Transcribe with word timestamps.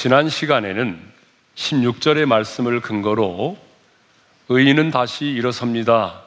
지난 0.00 0.28
시간에는 0.28 0.96
16절의 1.56 2.26
말씀을 2.26 2.80
근거로 2.80 3.58
의인은 4.48 4.92
다시 4.92 5.24
일어섭니다. 5.24 6.22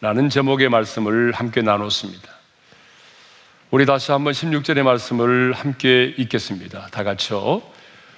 라는 0.00 0.30
제목의 0.30 0.68
말씀을 0.68 1.32
함께 1.32 1.62
나눴습니다. 1.62 2.28
우리 3.72 3.86
다시 3.86 4.12
한번 4.12 4.32
16절의 4.32 4.84
말씀을 4.84 5.52
함께 5.52 6.14
읽겠습니다. 6.16 6.86
다 6.92 7.02
같이요. 7.02 7.62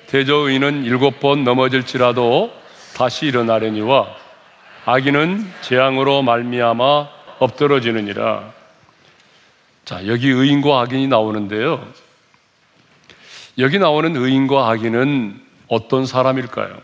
대저 0.08 0.34
의인은 0.34 0.84
일곱 0.84 1.18
번 1.18 1.44
넘어질지라도 1.44 2.52
다시 2.94 3.24
일어나려니와 3.24 4.14
악인은 4.84 5.50
재앙으로 5.62 6.20
말미암아 6.20 7.08
엎드러지느니라. 7.38 8.52
자, 9.86 10.06
여기 10.08 10.28
의인과 10.28 10.82
악인이 10.82 11.06
나오는데요. 11.06 12.03
여기 13.58 13.78
나오는 13.78 14.16
의인과 14.16 14.68
악인은 14.68 15.40
어떤 15.68 16.06
사람일까요? 16.06 16.76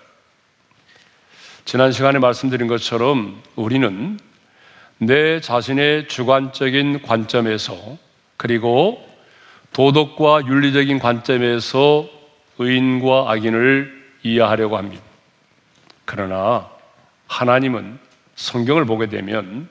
지난 1.65 1.91
시간에 1.91 2.21
말씀드린 2.21 2.69
것처럼 2.69 3.43
우리는 3.57 4.21
내 4.99 5.41
자신의 5.41 6.07
주관적인 6.07 7.03
관점에서 7.03 7.75
그리고 8.37 9.05
도덕과 9.73 10.47
윤리적인 10.47 11.01
관점에서 11.01 12.09
의인과 12.59 13.33
악인을 13.33 14.05
이해하려고 14.23 14.77
합니다. 14.77 15.03
그러나 16.05 16.69
하나님은 17.27 17.99
성경을 18.37 18.85
보게 18.85 19.09
되면 19.09 19.69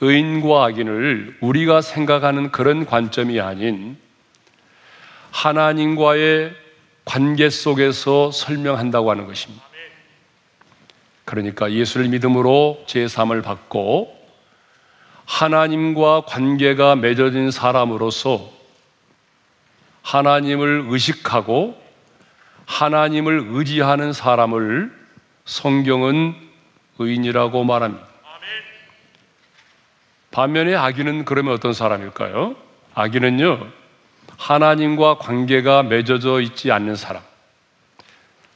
의인과 0.00 0.64
악인을 0.64 1.36
우리가 1.40 1.82
생각하는 1.82 2.50
그런 2.50 2.86
관점이 2.86 3.38
아닌 3.38 3.98
하나님과의 5.30 6.54
관계 7.04 7.50
속에서 7.50 8.30
설명한다고 8.30 9.10
하는 9.10 9.26
것입니다. 9.26 9.64
그러니까 11.24 11.70
예수를 11.70 12.08
믿음으로 12.08 12.84
제3을 12.86 13.42
받고 13.42 14.18
하나님과 15.26 16.22
관계가 16.22 16.96
맺어진 16.96 17.50
사람으로서 17.50 18.50
하나님을 20.02 20.86
의식하고 20.88 21.80
하나님을 22.66 23.46
의지하는 23.50 24.12
사람을 24.12 24.92
성경은 25.44 26.34
의인이라고 26.98 27.64
말합니다. 27.64 28.06
반면에 30.30 30.76
악인은 30.76 31.24
그러면 31.24 31.54
어떤 31.54 31.72
사람일까요? 31.72 32.56
악인은요, 32.94 33.66
하나님과 34.40 35.18
관계가 35.18 35.82
맺어져 35.82 36.40
있지 36.40 36.72
않는 36.72 36.96
사람. 36.96 37.22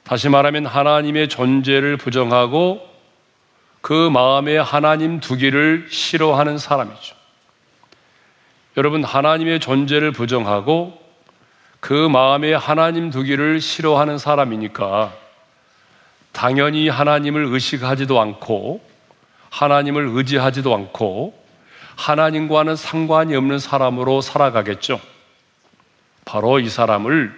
다시 0.03 0.31
말하면 0.31 0.65
하나님의 0.65 1.29
존재를 1.29 1.99
부정하고 1.99 2.89
그 3.83 4.09
마음에 4.09 4.57
하나님 4.57 5.21
두기를 5.21 5.89
싫어하는 5.91 6.57
사람이죠. 6.57 7.15
여러분, 8.79 9.05
하나님의 9.05 9.61
존재를 9.61 10.11
부정하고 10.11 10.99
그 11.81 11.93
마음에 12.09 12.55
하나님 12.55 13.11
두기를 13.11 13.61
싫어하는 13.61 14.17
사람이니까 14.17 15.13
당연히 16.33 16.89
하나님을 16.89 17.45
의식하지도 17.45 18.19
않고 18.23 18.83
하나님을 19.51 20.09
의지하지도 20.15 20.75
않고 20.75 21.39
하나님과는 21.97 22.75
상관이 22.75 23.37
없는 23.37 23.59
사람으로 23.59 24.23
살아가겠죠. 24.23 24.99
바로 26.25 26.59
이 26.59 26.69
사람을 26.69 27.33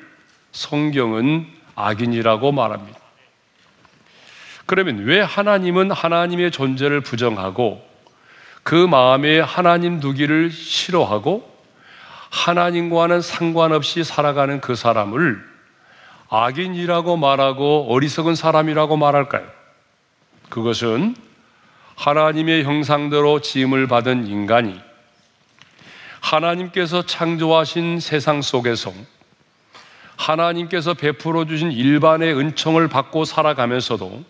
성경은 0.53 1.47
악인이라고 1.75 2.53
말합니다. 2.53 2.99
그러면 4.67 5.05
왜 5.05 5.21
하나님은 5.21 5.91
하나님의 5.91 6.51
존재를 6.51 7.01
부정하고 7.01 7.87
그 8.63 8.75
마음에 8.75 9.39
하나님 9.39 10.01
두기를 10.01 10.51
싫어하고 10.51 11.57
하나님과는 12.31 13.21
상관없이 13.21 14.03
살아가는 14.03 14.61
그 14.61 14.75
사람을 14.75 15.41
악인이라고 16.29 17.17
말하고 17.17 17.87
어리석은 17.89 18.35
사람이라고 18.35 18.97
말할까요? 18.97 19.47
그것은 20.49 21.15
하나님의 21.95 22.65
형상대로 22.65 23.41
지음을 23.41 23.87
받은 23.87 24.27
인간이 24.27 24.81
하나님께서 26.27 27.07
창조하신 27.07 28.01
세상 28.01 28.43
속에서 28.43 28.93
하나님께서 30.17 30.95
베풀어 30.95 31.45
주신 31.45 31.71
일반의 31.71 32.37
은총을 32.37 32.89
받고 32.89 33.25
살아가면서도 33.25 34.25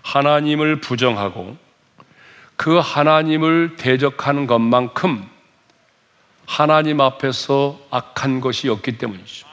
하나님을 0.00 0.80
부정하고 0.80 1.58
그 2.56 2.78
하나님을 2.78 3.76
대적하는 3.76 4.46
것만큼 4.46 5.28
하나님 6.46 7.02
앞에서 7.02 7.78
악한 7.90 8.40
것이 8.40 8.70
없기 8.70 8.96
때문이죠. 8.96 9.46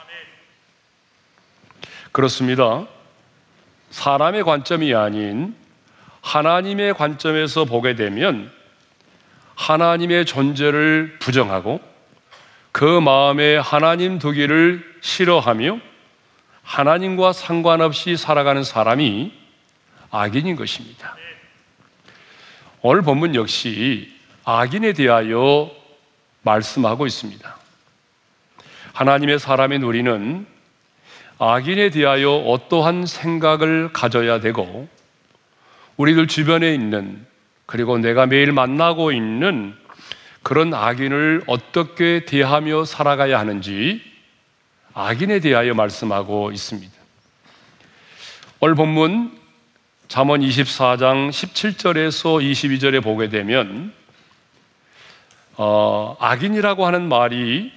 그렇습니다. 2.13 2.85
사람의 3.89 4.43
관점이 4.43 4.95
아닌 4.95 5.55
하나님의 6.21 6.93
관점에서 6.93 7.65
보게 7.65 7.95
되면 7.95 8.49
하나님의 9.63 10.25
존재를 10.25 11.16
부정하고 11.19 11.79
그 12.74 12.84
마음에 12.84 13.56
하나님 13.56 14.19
두기를 14.19 14.84
싫어하며 15.00 15.79
하나님과 16.63 17.31
상관없이 17.31 18.18
살아가는 18.18 18.62
사람이 18.66 19.31
악인인 20.12 20.57
것입니다. 20.57 21.16
오늘 22.81 23.03
본문 23.03 23.35
역시 23.35 24.13
악인에 24.44 24.91
대하여 24.91 25.72
말씀하고 26.41 27.07
있습니다. 27.07 27.57
하나님의 28.91 29.40
사람인 29.40 29.84
우리는 29.84 30.45
악인에 31.40 31.90
대하여 31.91 32.34
어떠한 32.34 33.06
생각을 33.06 33.94
가져야 33.94 34.41
되고 34.41 34.90
우리들 35.95 36.28
주변에 36.28 36.74
있는 36.74 37.25
그리고 37.66 37.97
내가 37.97 38.25
매일 38.25 38.51
만나고 38.51 39.12
있는 39.12 39.75
그런 40.41 40.74
악인을 40.74 41.44
어떻게 41.47 42.25
대하며 42.25 42.85
살아가야 42.85 43.40
하는지 43.40 44.01
악인에 44.94 45.40
대하여 45.40 45.74
말씀하고 45.74 46.51
있습니다. 46.51 46.94
오늘 48.59 48.75
본문 48.75 49.38
잠언 50.07 50.41
24장 50.41 51.29
17절에서 51.29 52.41
22절에 52.41 53.01
보게 53.01 53.29
되면 53.29 53.94
어, 55.56 56.16
악인이라고 56.19 56.85
하는 56.85 57.07
말이 57.07 57.72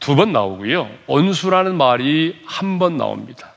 두 0.00 0.16
번 0.16 0.32
나오고요. 0.32 0.90
온수라는 1.06 1.76
말이 1.76 2.38
한 2.44 2.78
번 2.78 2.98
나옵니다. 2.98 3.54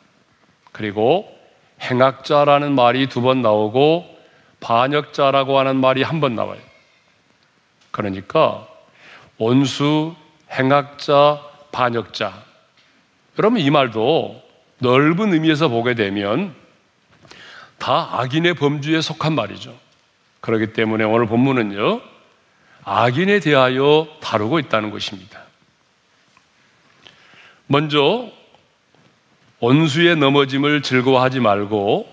그리고 0.71 1.36
행악자라는 1.81 2.73
말이 2.73 3.07
두 3.07 3.21
번 3.21 3.41
나오고 3.41 4.17
반역자라고 4.59 5.59
하는 5.59 5.77
말이 5.77 6.03
한 6.03 6.19
번 6.19 6.35
나와요. 6.35 6.59
그러니까 7.91 8.67
온수, 9.37 10.15
행악자, 10.51 11.41
반역자. 11.71 12.43
여러분 13.37 13.59
이 13.59 13.69
말도 13.69 14.41
넓은 14.79 15.33
의미에서 15.33 15.67
보게 15.67 15.93
되면 15.93 16.55
다 17.77 18.19
악인의 18.19 18.55
범주에 18.55 19.01
속한 19.01 19.33
말이죠. 19.33 19.77
그렇기 20.41 20.73
때문에 20.73 21.03
오늘 21.03 21.27
본문은요, 21.27 22.01
악인에 22.83 23.39
대하여 23.39 24.07
다루고 24.21 24.59
있다는 24.59 24.89
것입니다. 24.91 25.41
먼저 27.67 28.31
원수의 29.59 30.15
넘어짐을 30.17 30.83
즐거워하지 30.83 31.39
말고 31.39 32.07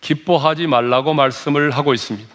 기뻐하지 0.00 0.66
말라고 0.66 1.14
말씀을 1.14 1.70
하고 1.70 1.94
있습니다. 1.94 2.34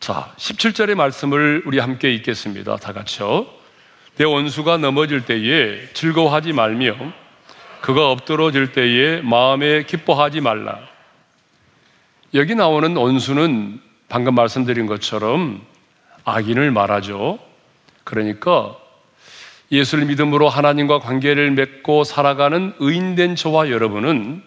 자, 0.00 0.32
17절의 0.36 0.94
말씀을 0.94 1.62
우리 1.64 1.78
함께 1.78 2.12
읽겠습니다. 2.14 2.76
다 2.76 2.92
같이요. 2.92 3.46
내 4.16 4.24
원수가 4.24 4.76
넘어질 4.78 5.24
때에 5.24 5.88
즐거워하지 5.94 6.52
말며 6.52 6.94
그가 7.80 8.10
엎드러질 8.10 8.72
때에 8.72 9.22
마음에 9.22 9.84
기뻐하지 9.84 10.42
말라. 10.42 10.78
여기 12.34 12.54
나오는 12.54 12.96
원수는 12.96 13.80
방금 14.08 14.34
말씀드린 14.34 14.86
것처럼 14.86 15.62
악인을 16.24 16.70
말하죠. 16.70 17.38
그러니까 18.04 18.76
예수를 19.70 20.06
믿음으로 20.06 20.48
하나님과 20.48 20.98
관계를 20.98 21.52
맺고 21.52 22.04
살아가는 22.04 22.74
의인된 22.78 23.36
저와 23.36 23.70
여러분은 23.70 24.42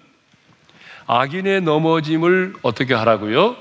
악인의 1.08 1.62
넘어짐을 1.62 2.56
어떻게 2.62 2.94
하라고요? 2.94 3.56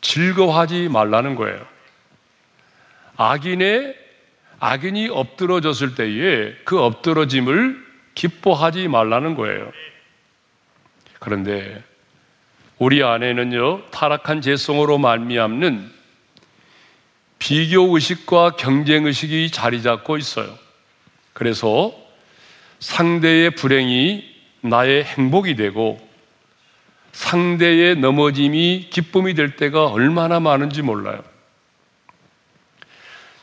즐거워하지 0.00 0.88
말라는 0.88 1.34
거예요. 1.34 1.64
악인의 3.16 3.96
악인이 4.58 5.08
엎드러졌을 5.08 5.94
때에 5.94 6.54
그 6.64 6.80
엎드러짐을 6.80 7.84
기뻐하지 8.14 8.88
말라는 8.88 9.34
거예요. 9.34 9.70
그런데 11.20 11.82
우리 12.78 13.02
안에는요 13.02 13.86
타락한 13.90 14.40
재성으로 14.40 14.98
말미암는 14.98 15.92
비교 17.38 17.94
의식과 17.94 18.56
경쟁 18.56 19.06
의식이 19.06 19.50
자리 19.50 19.82
잡고 19.82 20.16
있어요. 20.16 20.63
그래서 21.34 21.92
상대의 22.78 23.50
불행이 23.50 24.24
나의 24.62 25.04
행복이 25.04 25.56
되고 25.56 26.00
상대의 27.12 27.96
넘어짐이 27.96 28.88
기쁨이 28.90 29.34
될 29.34 29.56
때가 29.56 29.86
얼마나 29.86 30.40
많은지 30.40 30.82
몰라요. 30.82 31.22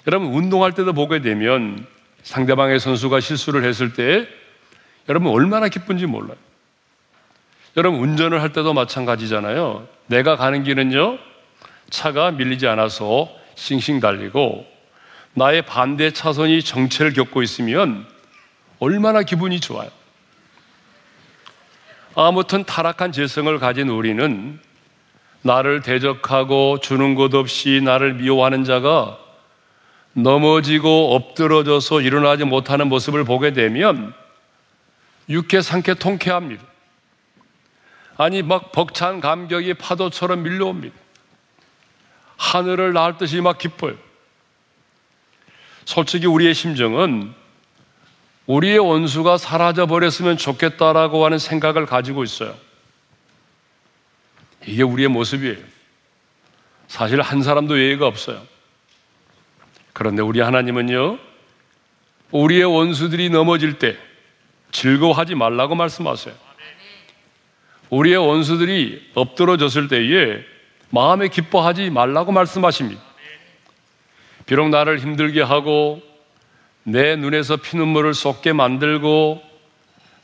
여러분, 0.07 0.33
운동할 0.33 0.73
때도 0.73 0.93
보게 0.93 1.21
되면 1.21 1.85
상대방의 2.23 2.79
선수가 2.79 3.19
실수를 3.19 3.63
했을 3.63 3.93
때 3.93 4.27
여러분 5.09 5.31
얼마나 5.31 5.67
기쁜지 5.67 6.05
몰라요. 6.05 6.37
여러분, 7.77 7.99
운전을 8.01 8.41
할 8.41 8.51
때도 8.51 8.73
마찬가지잖아요. 8.73 9.87
내가 10.07 10.35
가는 10.35 10.63
길은요, 10.63 11.17
차가 11.89 12.31
밀리지 12.31 12.67
않아서 12.67 13.29
싱싱 13.55 13.99
달리고 13.99 14.70
나의 15.33 15.61
반대 15.61 16.11
차선이 16.11 16.61
정체를 16.61 17.13
겪고 17.13 17.41
있으면 17.41 18.05
얼마나 18.79 19.23
기분이 19.23 19.59
좋아요. 19.59 19.89
아무튼 22.15 22.65
타락한 22.65 23.11
재성을 23.11 23.57
가진 23.59 23.89
우리는 23.89 24.59
나를 25.43 25.81
대적하고 25.81 26.79
주는 26.79 27.15
것 27.15 27.33
없이 27.33 27.81
나를 27.83 28.15
미워하는 28.15 28.63
자가 28.63 29.17
넘어지고 30.13 31.15
엎드러져서 31.15 32.01
일어나지 32.01 32.43
못하는 32.43 32.89
모습을 32.89 33.23
보게 33.23 33.53
되면 33.53 34.13
육회 35.29 35.61
상쾌 35.61 35.93
통쾌합니다. 35.93 36.63
아니 38.17 38.41
막 38.43 38.71
벅찬 38.73 39.21
감격이 39.21 39.75
파도처럼 39.75 40.43
밀려옵니다. 40.43 40.95
하늘을 42.37 42.93
날 42.93 43.17
듯이 43.17 43.39
막 43.39 43.57
기뻐요. 43.57 43.95
솔직히 45.85 46.27
우리의 46.27 46.53
심정은 46.53 47.33
우리의 48.45 48.79
원수가 48.79 49.37
사라져 49.37 49.85
버렸으면 49.85 50.37
좋겠다라고 50.37 51.23
하는 51.23 51.37
생각을 51.37 51.85
가지고 51.85 52.23
있어요. 52.23 52.55
이게 54.65 54.83
우리의 54.83 55.07
모습이에요. 55.09 55.57
사실 56.87 57.21
한 57.21 57.41
사람도 57.41 57.79
예의가 57.79 58.05
없어요. 58.05 58.41
그런데 59.93 60.21
우리 60.21 60.39
하나님은요, 60.41 61.17
우리의 62.31 62.63
원수들이 62.63 63.29
넘어질 63.29 63.79
때 63.79 63.97
즐거워하지 64.71 65.35
말라고 65.35 65.75
말씀하세요. 65.75 66.33
우리의 67.89 68.17
원수들이 68.17 69.11
엎드러졌을 69.15 69.87
때에 69.87 70.43
마음에 70.89 71.27
기뻐하지 71.27 71.89
말라고 71.89 72.31
말씀하십니다. 72.31 73.01
비록 74.51 74.67
나를 74.67 74.99
힘들게 74.99 75.41
하고 75.41 76.01
내 76.83 77.15
눈에서 77.15 77.55
피눈물을 77.55 78.13
쏟게 78.13 78.51
만들고 78.51 79.41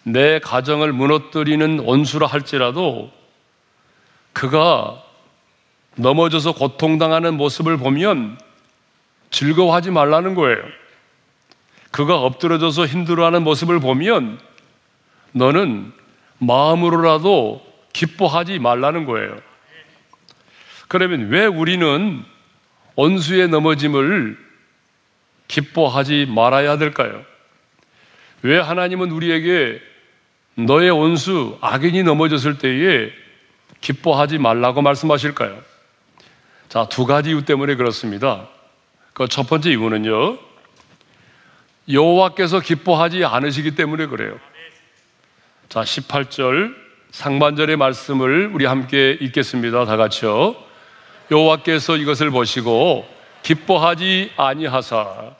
내 0.03 0.39
가정을 0.39 0.91
무너뜨리는 0.91 1.79
원수라 1.79 2.27
할지라도 2.27 3.09
그가 4.33 5.01
넘어져서 5.95 6.55
고통당하는 6.55 7.35
모습을 7.37 7.77
보면 7.77 8.37
즐거워하지 9.31 9.91
말라는 9.91 10.35
거예요. 10.35 10.61
그가 11.91 12.17
엎드러져서 12.19 12.85
힘들어하는 12.85 13.45
모습을 13.45 13.79
보면 13.79 14.41
너는 15.31 15.93
마음으로라도 16.39 17.65
기뻐하지 17.93 18.59
말라는 18.59 19.05
거예요. 19.05 19.37
그러면 20.89 21.29
왜 21.29 21.45
우리는 21.45 22.25
원수의 22.97 23.47
넘어짐을 23.47 24.37
기뻐하지 25.47 26.25
말아야 26.29 26.77
될까요? 26.77 27.23
왜 28.41 28.59
하나님은 28.59 29.11
우리에게 29.11 29.79
너의 30.55 30.89
원수, 30.89 31.57
악인이 31.61 32.01
넘어졌을 32.03 32.57
때에 32.57 33.11
기뻐하지 33.81 34.39
말라고 34.39 34.81
말씀하실까요? 34.81 35.61
자, 36.69 36.87
두 36.89 37.05
가지 37.05 37.29
이유 37.29 37.45
때문에 37.45 37.75
그렇습니다. 37.75 38.49
그 39.13 39.27
첫 39.27 39.47
번째 39.47 39.69
이유는요, 39.69 40.37
여호와께서 41.89 42.59
기뻐하지 42.59 43.23
않으시기 43.23 43.75
때문에 43.75 44.07
그래요. 44.07 44.39
자, 45.69 45.81
18절 45.81 46.75
상반절의 47.11 47.77
말씀을 47.77 48.49
우리 48.53 48.65
함께 48.65 49.17
읽겠습니다. 49.21 49.85
다 49.85 49.97
같이요. 49.97 50.66
여호와께서 51.29 51.97
이것을 51.97 52.31
보시고 52.31 53.07
기뻐하지 53.43 54.31
아니하사 54.37 55.35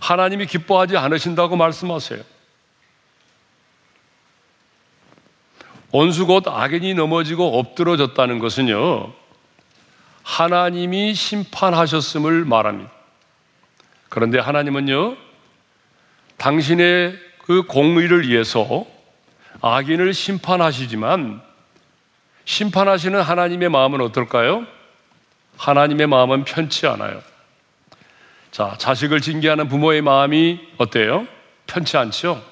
하나님이 0.00 0.46
기뻐하지 0.46 0.96
않으신다고 0.96 1.56
말씀하세요. 1.56 2.22
원수 5.92 6.26
곧 6.26 6.46
악인이 6.46 6.94
넘어지고 6.94 7.58
엎드러졌다는 7.58 8.38
것은요, 8.38 9.12
하나님이 10.22 11.14
심판하셨음을 11.14 12.44
말합니다. 12.44 12.90
그런데 14.08 14.38
하나님은요, 14.38 15.16
당신의 16.36 17.18
그 17.38 17.64
공의를 17.64 18.28
위해서 18.28 18.86
악인을 19.60 20.14
심판하시지만, 20.14 21.42
심판하시는 22.50 23.22
하나님의 23.22 23.68
마음은 23.68 24.00
어떨까요? 24.00 24.66
하나님의 25.56 26.08
마음은 26.08 26.44
편치 26.44 26.84
않아요. 26.88 27.22
자, 28.50 28.74
자식을 28.76 29.20
징계하는 29.20 29.68
부모의 29.68 30.02
마음이 30.02 30.58
어때요? 30.76 31.28
편치 31.68 31.96
않죠? 31.96 32.44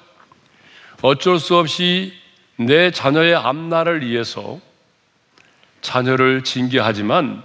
어쩔 1.01 1.37
수 1.37 1.57
없이 1.57 2.13
내 2.55 2.91
자녀의 2.91 3.35
앞날을 3.35 4.07
위해서 4.07 4.61
자녀를 5.81 6.45
징계하지만 6.45 7.43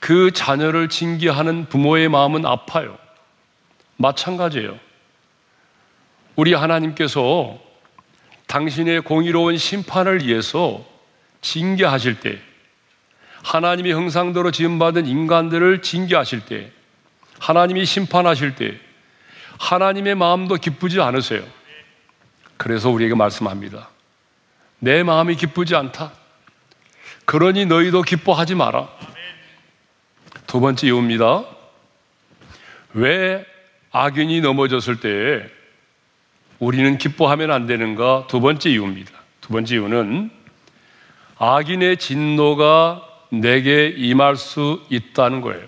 그 0.00 0.32
자녀를 0.32 0.88
징계하는 0.88 1.68
부모의 1.68 2.08
마음은 2.08 2.44
아파요. 2.44 2.98
마찬가지예요. 3.98 4.76
우리 6.34 6.54
하나님께서 6.54 7.56
당신의 8.48 9.02
공의로운 9.02 9.56
심판을 9.58 10.24
위해서 10.26 10.95
징계하실 11.40 12.20
때, 12.20 12.38
하나님의 13.44 13.92
형상대로 13.92 14.50
지음받은 14.50 15.06
인간들을 15.06 15.82
징계하실 15.82 16.46
때, 16.46 16.72
하나님이 17.38 17.84
심판하실 17.84 18.56
때, 18.56 18.78
하나님의 19.58 20.14
마음도 20.14 20.56
기쁘지 20.56 21.00
않으세요. 21.00 21.44
그래서 22.56 22.90
우리에게 22.90 23.14
말씀합니다. 23.14 23.88
내 24.78 25.02
마음이 25.02 25.36
기쁘지 25.36 25.74
않다. 25.74 26.12
그러니 27.24 27.66
너희도 27.66 28.02
기뻐하지 28.02 28.54
마라. 28.54 28.88
두 30.46 30.60
번째 30.60 30.86
이유입니다. 30.86 31.44
왜 32.94 33.44
악인이 33.90 34.40
넘어졌을 34.40 35.00
때 35.00 35.50
우리는 36.58 36.98
기뻐하면 36.98 37.50
안 37.50 37.66
되는가? 37.66 38.26
두 38.28 38.40
번째 38.40 38.70
이유입니다. 38.70 39.10
두 39.40 39.48
번째 39.52 39.74
이유는 39.74 40.30
악인의 41.38 41.98
진노가 41.98 43.02
내게 43.30 43.92
임할 43.96 44.36
수 44.36 44.82
있다는 44.88 45.40
거예요. 45.40 45.66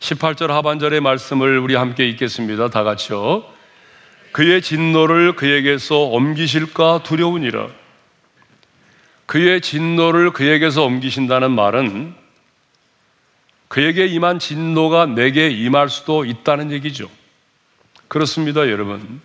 18절 0.00 0.48
하반절의 0.48 1.00
말씀을 1.00 1.58
우리 1.58 1.74
함께 1.74 2.06
읽겠습니다. 2.08 2.68
다 2.68 2.82
같이요. 2.82 3.44
그의 4.32 4.60
진노를 4.60 5.36
그에게서 5.36 5.96
옮기실까 5.96 7.02
두려우니라. 7.04 7.68
그의 9.26 9.60
진노를 9.62 10.32
그에게서 10.32 10.84
옮기신다는 10.84 11.52
말은 11.52 12.14
그에게 13.68 14.06
임한 14.06 14.38
진노가 14.38 15.06
내게 15.06 15.48
임할 15.48 15.88
수도 15.88 16.24
있다는 16.24 16.70
얘기죠. 16.72 17.08
그렇습니다, 18.08 18.68
여러분. 18.68 19.22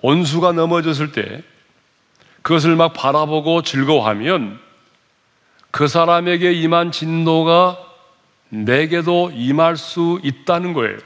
원수가 0.00 0.52
넘어졌을 0.52 1.12
때 1.12 1.42
그것을 2.46 2.76
막 2.76 2.92
바라보고 2.92 3.62
즐거워하면 3.62 4.60
그 5.72 5.88
사람에게 5.88 6.52
임한 6.52 6.92
진노가 6.92 7.76
내게도 8.50 9.32
임할 9.34 9.76
수 9.76 10.20
있다는 10.22 10.72
거예요. 10.72 10.96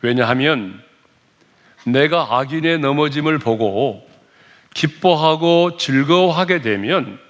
왜냐하면 0.00 0.82
내가 1.84 2.36
악인의 2.36 2.80
넘어짐을 2.80 3.38
보고 3.38 4.04
기뻐하고 4.74 5.76
즐거워하게 5.76 6.62
되면 6.62 7.20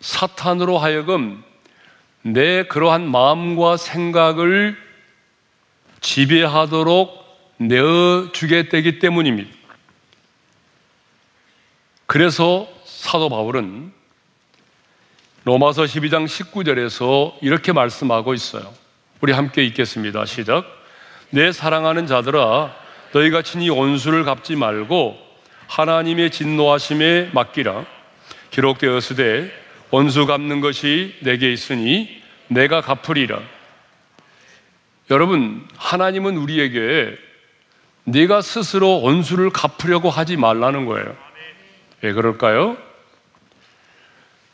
사탄으로 0.00 0.78
하여금 0.78 1.44
내 2.22 2.64
그러한 2.64 3.08
마음과 3.08 3.76
생각을 3.76 4.76
지배하도록 6.00 7.56
내어주게 7.58 8.68
되기 8.68 8.98
때문입니다. 8.98 9.61
그래서 12.12 12.68
사도 12.84 13.30
바울은 13.30 13.90
로마서 15.44 15.84
12장 15.84 16.26
19절에서 16.26 17.32
이렇게 17.40 17.72
말씀하고 17.72 18.34
있어요. 18.34 18.70
우리 19.22 19.32
함께 19.32 19.64
읽겠습니다. 19.64 20.26
시작. 20.26 20.66
내 21.30 21.52
사랑하는 21.52 22.06
자들아, 22.06 22.76
너희가 23.14 23.40
친히 23.40 23.70
원수를 23.70 24.24
갚지 24.24 24.56
말고 24.56 25.16
하나님의 25.68 26.32
진노하심에 26.32 27.30
맡기라. 27.32 27.86
기록되었으되 28.50 29.50
원수 29.90 30.26
갚는 30.26 30.60
것이 30.60 31.14
내게 31.22 31.50
있으니 31.50 32.10
내가 32.48 32.82
갚으리라. 32.82 33.40
여러분, 35.10 35.66
하나님은 35.78 36.36
우리에게 36.36 37.16
네가 38.04 38.42
스스로 38.42 39.00
원수를 39.00 39.48
갚으려고 39.48 40.10
하지 40.10 40.36
말라는 40.36 40.84
거예요. 40.84 41.31
왜 42.02 42.12
그럴까요? 42.12 42.76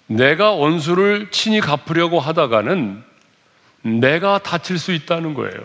내가 0.07 0.53
원수를 0.53 1.31
친히 1.31 1.61
갚으려고 1.61 2.21
하다가는 2.21 3.03
내가 3.83 4.39
다칠 4.39 4.79
수 4.79 4.93
있다는 4.93 5.35
거예요. 5.35 5.59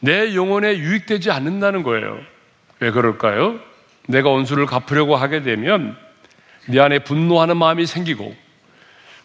내 0.00 0.34
영혼에 0.34 0.78
유익되지 0.78 1.30
않는다는 1.30 1.82
거예요. 1.82 2.18
왜 2.80 2.90
그럴까요? 2.90 3.58
내가 4.06 4.30
원수를 4.30 4.66
갚으려고 4.66 5.16
하게 5.16 5.42
되면 5.42 5.96
내 6.66 6.80
안에 6.80 7.00
분노하는 7.00 7.56
마음이 7.56 7.86
생기고 7.86 8.34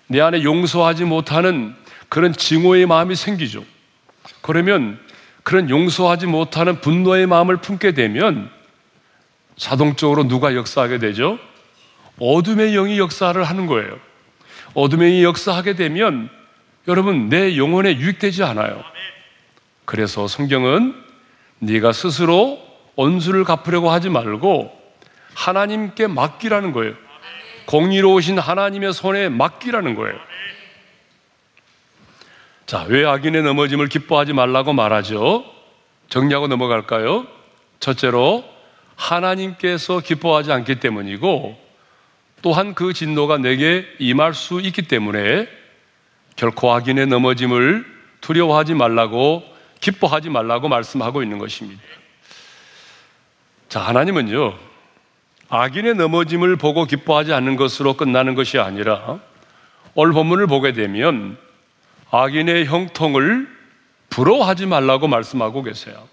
내 0.07 0.21
안에 0.21 0.43
용서하지 0.43 1.05
못하는 1.05 1.75
그런 2.09 2.33
증오의 2.33 2.85
마음이 2.85 3.15
생기죠. 3.15 3.65
그러면 4.41 4.99
그런 5.43 5.69
용서하지 5.69 6.25
못하는 6.27 6.79
분노의 6.79 7.27
마음을 7.27 7.57
품게 7.57 7.93
되면 7.93 8.49
자동적으로 9.55 10.27
누가 10.27 10.55
역사하게 10.55 10.99
되죠? 10.99 11.39
어둠의 12.19 12.73
영이 12.73 12.99
역사를 12.99 13.41
하는 13.41 13.67
거예요. 13.67 13.99
어둠의 14.73 15.11
영이 15.11 15.23
역사하게 15.23 15.75
되면 15.75 16.29
여러분 16.87 17.29
내 17.29 17.57
영혼에 17.57 17.97
유익되지 17.97 18.43
않아요. 18.43 18.83
그래서 19.85 20.27
성경은 20.27 20.95
네가 21.59 21.93
스스로 21.93 22.59
원수를 22.95 23.43
갚으려고 23.43 23.89
하지 23.89 24.09
말고 24.09 24.71
하나님께 25.35 26.07
맡기라는 26.07 26.73
거예요. 26.73 26.93
공의로우신 27.65 28.37
하나님의 28.39 28.93
손에 28.93 29.29
맡기라는 29.29 29.95
거예요. 29.95 30.17
자, 32.65 32.85
왜 32.87 33.05
악인의 33.05 33.43
넘어짐을 33.43 33.87
기뻐하지 33.87 34.33
말라고 34.33 34.73
말하죠? 34.73 35.45
정리하고 36.09 36.47
넘어갈까요? 36.47 37.25
첫째로 37.79 38.52
하나님께서 38.95 39.99
기뻐하지 39.99 40.51
않기 40.51 40.79
때문이고 40.79 41.57
또한 42.41 42.75
그 42.75 42.93
진노가 42.93 43.37
내게 43.37 43.85
임할 43.99 44.33
수 44.33 44.59
있기 44.59 44.83
때문에 44.83 45.47
결코 46.35 46.73
악인의 46.73 47.07
넘어짐을 47.07 47.85
두려워하지 48.21 48.73
말라고 48.73 49.43
기뻐하지 49.79 50.29
말라고 50.29 50.67
말씀하고 50.69 51.23
있는 51.23 51.37
것입니다. 51.37 51.81
자, 53.69 53.81
하나님은요, 53.81 54.57
악인의 55.49 55.95
넘어짐을 55.95 56.55
보고 56.55 56.85
기뻐하지 56.85 57.33
않는 57.33 57.55
것으로 57.55 57.95
끝나는 57.95 58.35
것이 58.35 58.59
아니라 58.59 59.19
오늘 59.93 60.13
본문을 60.13 60.47
보게 60.47 60.73
되면 60.73 61.37
악인의 62.11 62.65
형통을 62.65 63.47
부러워하지 64.09 64.67
말라고 64.67 65.07
말씀하고 65.07 65.63
계세요. 65.63 66.07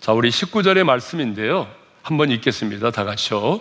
자, 0.00 0.12
우리 0.12 0.28
19절의 0.30 0.84
말씀인데요. 0.84 1.68
한번 2.04 2.30
읽겠습니다. 2.30 2.90
다 2.90 3.04
같이요. 3.04 3.60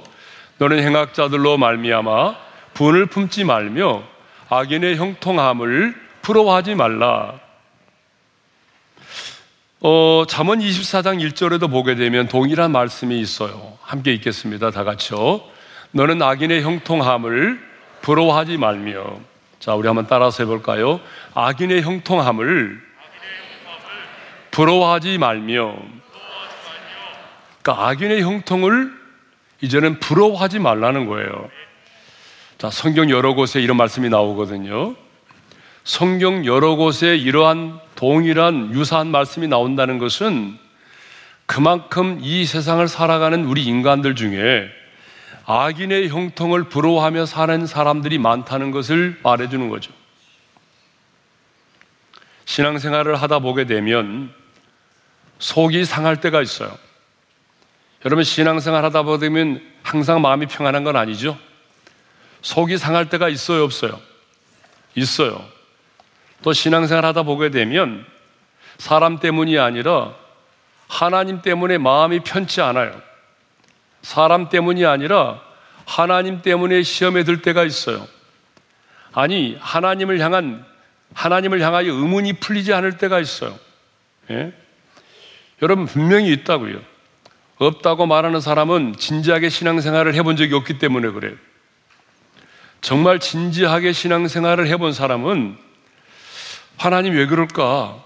너는 0.58 0.84
행악자들로 0.84 1.58
말미암아 1.58 2.36
분을 2.74 3.06
품지 3.06 3.46
말며 3.46 4.04
악인의 4.50 4.98
형통함을 4.98 5.96
부러워하지 6.22 6.76
말라. 6.76 7.40
어, 9.80 10.26
잠언 10.28 10.60
24장 10.60 11.26
1절에도 11.26 11.72
보게 11.72 11.96
되면 11.96 12.28
동일한 12.28 12.72
말씀이 12.74 13.18
있어요. 13.20 13.78
함께 13.82 14.14
읽겠습니다. 14.14 14.72
다 14.72 14.84
같이요. 14.84 15.42
너는 15.92 16.22
악인의 16.22 16.64
형통함을 16.64 17.62
부러워하지 18.02 18.58
말며. 18.58 19.20
자, 19.60 19.74
우리 19.76 19.88
한번 19.88 20.08
따라서 20.08 20.44
해볼까요? 20.44 21.00
악인의 21.34 21.82
형통함을 21.84 22.82
부러워하지 24.52 25.18
말며. 25.18 26.03
그러니까 27.64 27.88
악인의 27.88 28.22
형통을 28.22 28.94
이제는 29.62 30.00
부러워하지 30.00 30.60
말라는 30.60 31.08
거예요. 31.08 31.50
자, 32.58 32.70
성경 32.70 33.10
여러 33.10 33.34
곳에 33.34 33.62
이런 33.62 33.78
말씀이 33.78 34.10
나오거든요. 34.10 34.96
성경 35.86 36.46
여러 36.46 36.76
곳에 36.76 37.16
이러한 37.16 37.80
동일한 37.96 38.74
유사한 38.74 39.08
말씀이 39.08 39.48
나온다는 39.48 39.98
것은 39.98 40.58
그만큼 41.46 42.20
이 42.22 42.46
세상을 42.46 42.86
살아가는 42.88 43.46
우리 43.46 43.64
인간들 43.64 44.16
중에 44.16 44.70
악인의 45.46 46.10
형통을 46.10 46.66
부러워하며 46.66 47.26
사는 47.26 47.66
사람들이 47.66 48.18
많다는 48.18 48.72
것을 48.72 49.20
말해주는 49.24 49.70
거죠. 49.70 49.92
신앙생활을 52.46 53.16
하다 53.16 53.40
보게 53.40 53.66
되면 53.66 54.34
속이 55.40 55.86
상할 55.86 56.22
때가 56.22 56.42
있어요. 56.42 56.72
여러분 58.06 58.24
신앙생활 58.24 58.84
하다 58.86 59.04
보면 59.04 59.62
항상 59.82 60.22
마음이 60.22 60.48
평안한 60.48 60.84
건 60.84 60.96
아니죠? 60.96 61.38
속이 62.42 62.78
상할 62.78 63.10
때가 63.10 63.30
있어요, 63.30 63.64
없어요? 63.64 64.00
있어요. 64.96 65.44
또 66.42 66.52
신앙생활 66.52 67.06
하다 67.06 67.24
보게 67.24 67.50
되면 67.50 68.06
사람 68.78 69.20
때문이 69.20 69.58
아니라 69.58 70.14
하나님 70.88 71.42
때문에 71.42 71.78
마음이 71.78 72.20
편치 72.22 72.62
않아요. 72.62 73.02
사람 74.02 74.50
때문이 74.50 74.86
아니라 74.86 75.42
하나님 75.86 76.42
때문에 76.42 76.84
시험에 76.84 77.24
들 77.24 77.42
때가 77.42 77.64
있어요. 77.64 78.06
아니, 79.14 79.58
하나님을 79.60 80.20
향한, 80.20 80.66
하나님을 81.14 81.62
향하여 81.62 81.94
의문이 81.94 82.34
풀리지 82.34 82.74
않을 82.74 82.98
때가 82.98 83.20
있어요. 83.20 83.58
예? 84.32 84.54
여러분, 85.62 85.86
분명히 85.86 86.32
있다고요. 86.34 86.93
없다고 87.58 88.06
말하는 88.06 88.42
사람은 88.42 88.96
진지하게 88.98 89.50
신앙생활을 89.50 90.16
해본 90.16 90.36
적이 90.38 90.56
없기 90.56 90.80
때문에 90.80 91.10
그래요. 91.12 91.36
정말 92.82 93.20
진지하게 93.20 93.94
신앙생활을 93.94 94.68
해본 94.68 94.94
사람은 94.94 95.58
하나님 96.78 97.14
왜 97.16 97.26
그럴까? 97.28 98.04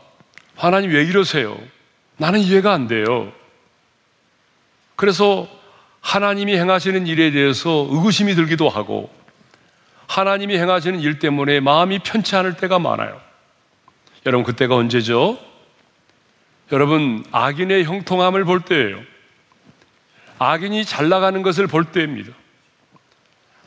하나님 0.56 0.92
왜 0.92 1.04
이러세요? 1.04 1.58
나는 2.18 2.40
이해가 2.40 2.74
안 2.74 2.88
돼요. 2.88 3.32
그래서 4.96 5.48
하나님이 6.02 6.56
행하시는 6.58 7.08
일에 7.08 7.32
대해서 7.32 7.88
의구심이 7.90 8.36
들기도 8.36 8.70
하고 8.70 9.10
하나님이 10.08 10.58
행하시는 10.58 11.00
일 11.00 11.20
때문에 11.20 11.60
마음이 11.60 12.00
편치 12.00 12.36
않을 12.36 12.58
때가 12.58 12.80
많아요. 12.80 13.20
여러분, 14.26 14.46
그때가 14.46 14.76
언제죠? 14.76 15.38
여러분, 16.72 17.26
악인의 17.32 17.84
형통함을 17.86 18.46
볼 18.46 18.62
때예요. 18.62 19.00
악인이 20.40 20.86
잘 20.86 21.10
나가는 21.10 21.42
것을 21.42 21.68
볼 21.68 21.86
때입니다. 21.86 22.32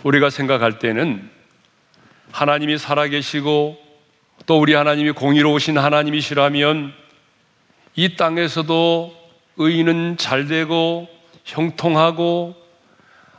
우리가 0.04 0.30
생각할 0.30 0.78
때는 0.78 1.28
하나님이 2.32 2.78
살아계시고 2.78 3.78
또 4.46 4.60
우리 4.60 4.74
하나님이 4.74 5.10
공의로우신 5.12 5.78
하나님이시라면 5.78 6.94
이 7.96 8.16
땅에서도 8.16 9.16
의인은 9.56 10.16
잘 10.16 10.46
되고 10.46 11.08
형통하고 11.44 12.54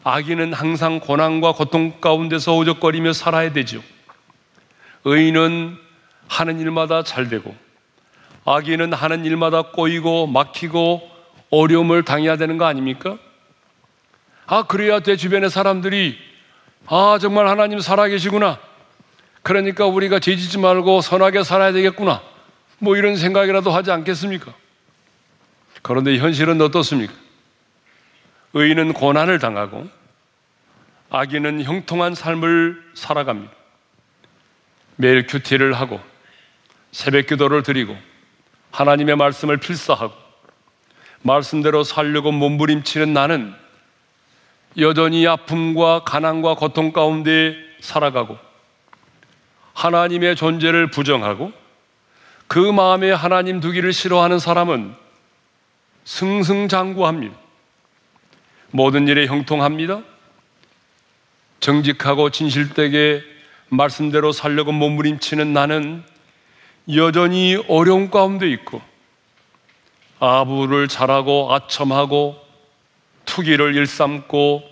악인은 0.04 0.54
항상 0.54 1.00
고난과 1.00 1.54
고통 1.54 2.02
가운데서 2.02 2.56
오적거리며 2.58 3.14
살아야 3.14 3.54
되죠. 3.54 3.82
의인은 5.06 5.78
하는 6.28 6.60
일마다 6.60 7.04
잘 7.04 7.30
되고 7.30 7.56
악인은 8.46 8.94
하는 8.94 9.26
일마다 9.26 9.62
꼬이고 9.64 10.28
막히고 10.28 11.11
어려움을 11.51 12.03
당해야 12.03 12.38
되는 12.38 12.58
거 12.58 12.65
아닙니까? 12.65 13.17
아, 14.48 14.63
그래야 14.63 15.00
내 15.00 15.15
주변의 15.15 15.50
사람들이 15.50 16.17
아, 16.88 17.17
정말 17.22 17.48
하나님 17.48 17.79
살아계시구나. 17.79 18.60
그러니까 19.43 19.86
우리가 19.86 20.20
죄짓지 20.20 20.58
말고 20.58 21.01
선하게 21.01 21.43
살아야 21.43 21.72
되겠구나. 21.72 22.22
뭐 22.79 22.96
이런 22.96 23.15
생각이라도 23.15 23.72
하지 23.72 23.91
않겠습니까? 23.91 24.53
그런데 25.81 26.17
현실은 26.17 26.60
어떻습니까? 26.62 27.13
의인은 28.53 28.93
고난을 28.93 29.39
당하고 29.39 29.89
악인은 31.10 31.63
형통한 31.63 32.15
삶을 32.15 32.91
살아갑니다. 32.93 33.51
매일 34.96 35.25
큐티를 35.25 35.74
하고 35.74 36.00
새벽 36.91 37.27
기도를 37.27 37.63
드리고 37.63 37.98
하나님의 38.72 39.15
말씀을 39.15 39.58
필사하고 39.58 40.13
말씀대로 41.24 41.84
살려고 41.84 42.32
몸부림치는 42.32 43.13
나는 43.13 43.54
여전히 44.78 45.28
아픔과 45.28 46.04
가난과 46.04 46.56
고통 46.56 46.92
가운데 46.92 47.56
살아가고 47.82 48.38
하나님의 49.74 50.36
존재를 50.36 50.90
부정하고 50.90 51.51
그 52.48 52.60
마음에 52.60 53.12
하나님 53.12 53.60
두기를 53.60 53.94
싫어하는 53.94 54.40
사람은 54.40 54.94
승승장구합니다. 56.04 57.36
모든 58.72 59.08
일에 59.08 59.28
형통합니다. 59.28 60.01
정직하고 61.60 62.32
진실되게 62.32 63.24
말씀대로 63.70 64.32
살려고 64.32 64.72
몸부림치는 64.72 65.54
나는 65.54 66.04
여전히 66.94 67.63
어려움 67.68 68.10
가운데 68.10 68.50
있고 68.50 68.82
아부를 70.22 70.88
잘하고 70.88 71.51
아첨하고 71.51 72.40
투기를 73.25 73.75
일삼고 73.75 74.63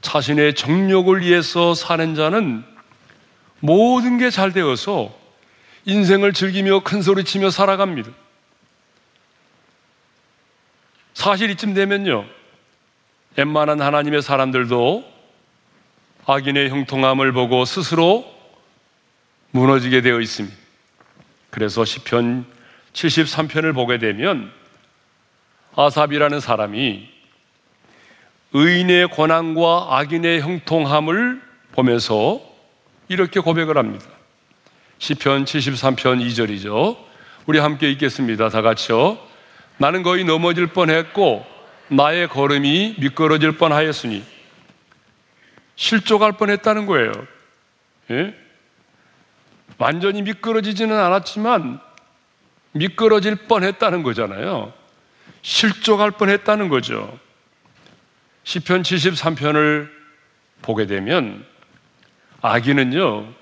자신의 0.00 0.54
정욕을 0.54 1.22
위해서 1.22 1.74
사는 1.74 2.14
자는 2.16 2.64
모든 3.60 4.18
게 4.18 4.30
잘 4.30 4.52
되어서 4.52 5.16
인생을 5.84 6.32
즐기며 6.32 6.80
큰 6.80 7.00
소리치며 7.00 7.50
살아갑니다. 7.50 8.10
사실 11.14 11.50
이쯤 11.50 11.74
되면요. 11.74 12.24
웬만한 13.36 13.80
하나님의 13.80 14.20
사람들도 14.20 15.04
악인의 16.26 16.70
형통함을 16.70 17.32
보고 17.32 17.64
스스로 17.64 18.26
무너지게 19.52 20.02
되어 20.02 20.20
있습니다. 20.20 20.56
그래서 21.50 21.84
시편 21.84 22.44
73편을 22.92 23.74
보게 23.74 23.98
되면 23.98 24.57
아삽이라는 25.78 26.40
사람이 26.40 27.08
의인의 28.52 29.10
권한과 29.10 29.86
악인의 29.90 30.40
형통함을 30.40 31.40
보면서 31.70 32.40
이렇게 33.06 33.38
고백을 33.38 33.78
합니다. 33.78 34.04
시편 34.98 35.44
73편 35.44 36.20
2절이죠. 36.26 36.96
우리 37.46 37.60
함께 37.60 37.88
읽겠습니다. 37.92 38.48
다 38.48 38.60
같이요. 38.60 39.18
나는 39.76 40.02
거의 40.02 40.24
넘어질 40.24 40.66
뻔했고 40.66 41.46
나의 41.86 42.26
걸음이 42.26 42.96
미끄러질 42.98 43.52
뻔하였으니 43.52 44.24
실족할 45.76 46.32
뻔했다는 46.32 46.86
거예요. 46.86 47.12
예? 48.10 48.34
완전히 49.78 50.22
미끄러지지는 50.22 50.98
않았지만 50.98 51.78
미끄러질 52.72 53.46
뻔했다는 53.46 54.02
거잖아요. 54.02 54.72
실족할 55.48 56.10
뻔했다는 56.10 56.68
거죠. 56.68 57.18
시편 58.44 58.82
73편을 58.82 59.88
보게 60.60 60.84
되면 60.84 61.44
아기는요. 62.42 63.32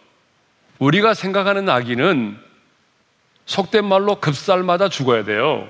우리가 0.78 1.14
생각하는 1.14 1.68
아기는 1.68 2.38
속된 3.46 3.84
말로 3.84 4.20
급살마다 4.20 4.88
죽어야 4.88 5.25
돼요. 5.25 5.68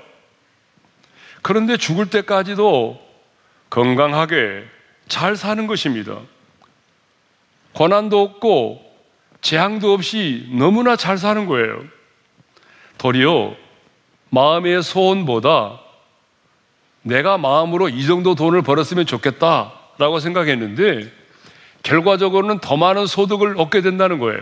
그런데 1.41 1.79
죽을 1.79 2.11
때까지도 2.11 3.01
건강하게 3.71 4.67
잘 5.09 5.37
사는 5.37 5.67
것입니다. 5.67 6.21
고난도 7.73 8.21
없고 8.21 8.83
재앙도 9.41 9.95
없이 9.95 10.47
너무나 10.51 10.97
잘 10.97 11.17
사는 11.17 11.47
거예요. 11.47 11.83
도리어 12.99 13.57
마음의 14.29 14.83
소원보다 14.83 15.86
내가 17.07 17.39
마음으로 17.39 17.89
이 17.89 18.05
정도 18.05 18.35
돈을 18.35 18.63
벌었으면 18.63 19.07
좋겠다라고 19.07 20.19
생각했는데 20.19 21.09
결과적으로는 21.85 22.59
더 22.59 22.77
많은 22.77 23.07
소득을 23.07 23.61
얻게 23.61 23.81
된다는 23.81 24.19
거예요. 24.19 24.41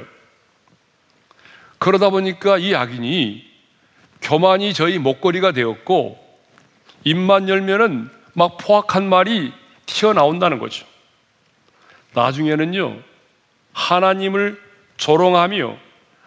그러다 1.78 2.08
보니까 2.08 2.56
이 2.56 2.74
악인이 2.74 3.44
교만이 4.22 4.72
저희 4.72 4.98
목걸이가 4.98 5.52
되었고 5.52 6.18
입만 7.04 7.50
열면은 7.50 8.08
막 8.32 8.56
포악한 8.56 9.10
말이 9.10 9.52
튀어나온다는 9.84 10.58
거죠. 10.58 10.86
나중에는요, 12.14 12.96
하나님을 13.74 14.58
조롱하며 14.96 15.76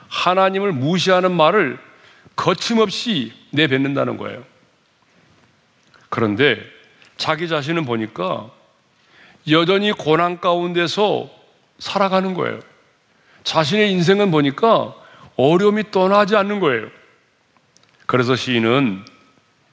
하나님을 0.07 0.71
무시하는 0.71 1.31
말을 1.31 1.79
거침없이 2.35 3.33
내뱉는다는 3.49 4.17
거예요. 4.17 4.43
그런데 6.09 6.61
자기 7.17 7.47
자신은 7.47 7.85
보니까 7.85 8.49
여전히 9.49 9.91
고난 9.91 10.39
가운데서 10.39 11.29
살아가는 11.79 12.33
거예요. 12.33 12.59
자신의 13.43 13.91
인생은 13.91 14.31
보니까 14.31 14.93
어려움이 15.35 15.91
떠나지 15.91 16.35
않는 16.35 16.59
거예요. 16.59 16.89
그래서 18.05 18.35
시인은 18.35 19.05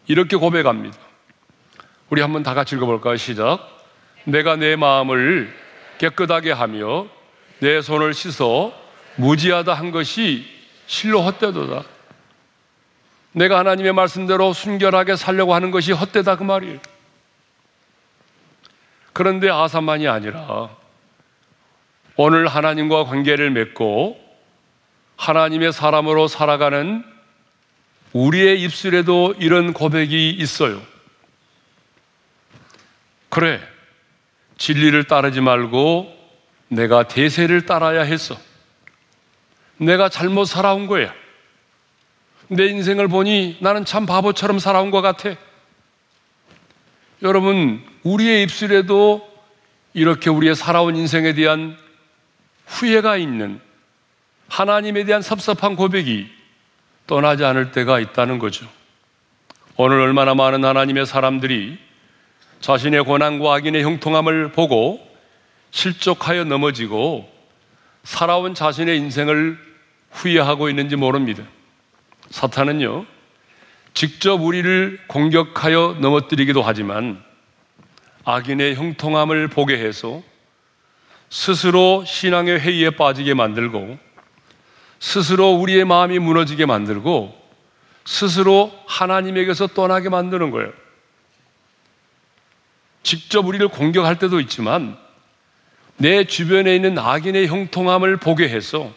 이렇게 0.07 0.37
고백합니다. 0.37 0.97
우리 2.11 2.21
한번 2.21 2.43
다 2.43 2.55
같이 2.55 2.77
읽어볼까요? 2.77 3.17
시작. 3.17 3.69
내가 4.25 4.57
내 4.57 4.77
마음을 4.77 5.53
깨끗하게 5.99 6.53
하며 6.53 7.07
내 7.61 7.81
손을 7.81 8.15
씻어 8.15 8.73
무지하다 9.17 9.73
한 9.75 9.91
것이 9.91 10.45
실로 10.87 11.23
헛되도다. 11.23 11.85
내가 13.35 13.59
하나님의 13.59 13.93
말씀대로 13.93 14.53
순결하게 14.53 15.17
살려고 15.17 15.55
하는 15.55 15.71
것이 15.71 15.93
헛되다 15.93 16.37
그 16.37 16.45
말이에요. 16.45 16.79
그런데 19.13 19.51
아사만이 19.51 20.09
아니라 20.09 20.71
오늘 22.17 22.47
하나님과 22.47 23.05
관계를 23.05 23.51
맺고 23.51 24.21
하나님의 25.17 25.73
사람으로 25.73 26.29
살아가는 26.29 27.05
우리의 28.13 28.63
입술에도 28.63 29.35
이런 29.39 29.73
고백이 29.73 30.31
있어요. 30.31 30.81
그래, 33.29 33.61
진리를 34.59 35.03
따르지 35.05 35.41
말고 35.41 36.17
내가 36.69 37.09
대세를 37.09 37.67
따라야 37.67 38.03
했어. 38.03 38.37
내가 39.77 40.09
잘못 40.09 40.45
살아온 40.45 40.87
거야. 40.87 41.13
내 42.49 42.67
인생을 42.67 43.09
보니 43.09 43.59
나는 43.61 43.85
참 43.85 44.07
바보처럼 44.07 44.59
살아온 44.59 44.91
것 44.91 45.01
같아. 45.01 45.35
여러분, 47.23 47.83
우리의 48.03 48.43
입술에도 48.43 49.27
이렇게 49.95 50.29
우리의 50.29 50.55
살아온 50.55 50.97
인생에 50.97 51.33
대한 51.33 51.77
후회가 52.67 53.17
있는 53.17 53.61
하나님에 54.49 55.05
대한 55.05 55.23
섭섭한 55.23 55.77
고백이 55.77 56.29
떠나지 57.07 57.45
않을 57.45 57.73
때가 57.73 58.01
있다는 58.01 58.39
거죠. 58.39 58.67
오늘 59.77 60.01
얼마나 60.01 60.35
많은 60.35 60.65
하나님의 60.65 61.07
사람들이 61.07 61.79
자신의 62.61 63.05
고난과 63.05 63.55
악인의 63.55 63.83
형통함을 63.83 64.53
보고 64.53 65.01
실족하여 65.71 66.45
넘어지고 66.45 67.31
살아온 68.05 68.55
자신의 68.55 68.97
인생을 68.99 69.59
후회하고 70.11 70.69
있는지 70.69 70.97
모릅니다. 70.97 71.43
사탄은요, 72.35 73.07
직접 73.95 74.43
우리를 74.43 74.99
공격하여 75.07 75.99
넘어뜨리기도 76.01 76.63
하지만 76.63 77.23
악인의 78.25 78.75
형통함을 78.75 79.47
보게 79.47 79.79
해서 79.79 80.21
스스로 81.31 82.05
신앙의 82.05 82.59
회의에 82.59 82.91
빠지게 82.91 83.35
만들고 83.35 84.01
스스로 84.99 85.53
우리의 85.53 85.85
마음이 85.85 86.19
무너지게 86.19 86.67
만들고 86.67 87.41
스스로 88.05 88.73
하나님에게서 88.89 89.69
떠나게 89.69 90.09
만드는 90.09 90.51
거예요. 90.51 90.73
직접 93.05 93.47
우리를 93.47 93.69
공격할 93.69 94.19
때도 94.19 94.41
있지만 94.41 94.99
내 95.99 96.25
주변에 96.25 96.75
있는 96.75 96.99
악인의 96.99 97.47
형통함을 97.47 98.17
보게 98.17 98.49
해서 98.49 98.93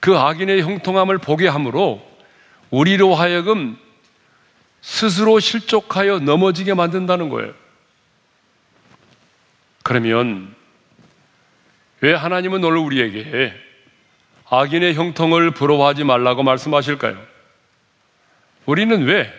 그 0.00 0.18
악인의 0.18 0.60
형통함을 0.60 1.16
보게 1.16 1.48
함으로 1.48 2.05
우리로 2.70 3.14
하여금 3.14 3.78
스스로 4.80 5.40
실족하여 5.40 6.20
넘어지게 6.20 6.74
만든다는 6.74 7.28
거예요. 7.28 7.52
그러면 9.82 10.54
왜 12.00 12.12
하나님은 12.14 12.62
오늘 12.62 12.78
우리에게 12.78 13.52
악인의 14.48 14.94
형통을 14.94 15.52
부러워하지 15.52 16.04
말라고 16.04 16.42
말씀하실까요? 16.42 17.20
우리는 18.64 19.04
왜 19.04 19.32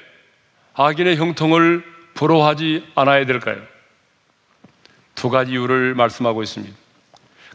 악인의 0.74 1.18
형통을 1.18 1.84
부러워하지 2.14 2.92
않아야 2.96 3.26
될까요? 3.26 3.62
두 5.16 5.30
가지 5.30 5.52
이유를 5.52 5.96
말씀하고 5.96 6.44
있습니다. 6.44 6.76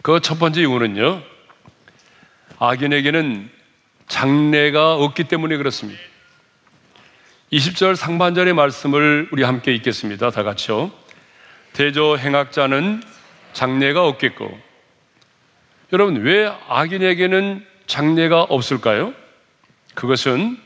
그 0.03 0.19
첫 0.21 0.39
번째 0.39 0.61
이유는요, 0.63 1.23
악인에게는 2.59 3.51
장래가 4.09 4.95
없기 4.97 5.25
때문에 5.25 5.57
그렇습니다. 5.57 6.01
20절 7.53 7.97
상반절의 7.97 8.55
말씀을 8.55 9.29
우리 9.31 9.43
함께 9.43 9.75
읽겠습니다. 9.75 10.31
다 10.31 10.43
같이요. 10.43 10.91
대저 11.73 12.17
행악자는 12.17 13.03
장래가 13.53 14.07
없겠고. 14.07 14.59
여러분, 15.93 16.23
왜 16.23 16.51
악인에게는 16.69 17.67
장래가 17.87 18.43
없을까요? 18.43 19.12
그것은 19.95 20.59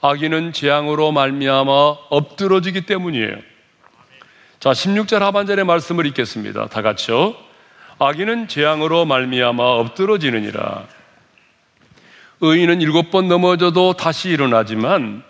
악인은 0.00 0.52
재앙으로 0.52 1.10
말미암아 1.12 1.70
엎드러지기 2.10 2.82
때문이에요. 2.82 3.36
자, 4.60 4.70
16절 4.70 5.18
하반절의 5.18 5.64
말씀을 5.64 6.06
읽겠습니다. 6.06 6.68
다 6.68 6.82
같이요. 6.82 7.34
악인은 7.98 8.48
재앙으로 8.48 9.04
말미암아 9.04 9.62
엎드러지느니라. 9.62 10.86
의인은 12.40 12.80
일곱 12.80 13.10
번 13.10 13.28
넘어져도 13.28 13.94
다시 13.94 14.28
일어나지만 14.30 15.22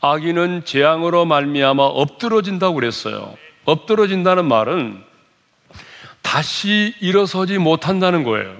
악인은 0.00 0.64
재앙으로 0.64 1.24
말미암아 1.26 1.82
엎드러진다고 1.82 2.74
그랬어요. 2.74 3.36
엎드러진다는 3.64 4.46
말은 4.46 5.02
다시 6.22 6.94
일어서지 7.00 7.58
못한다는 7.58 8.22
거예요. 8.22 8.56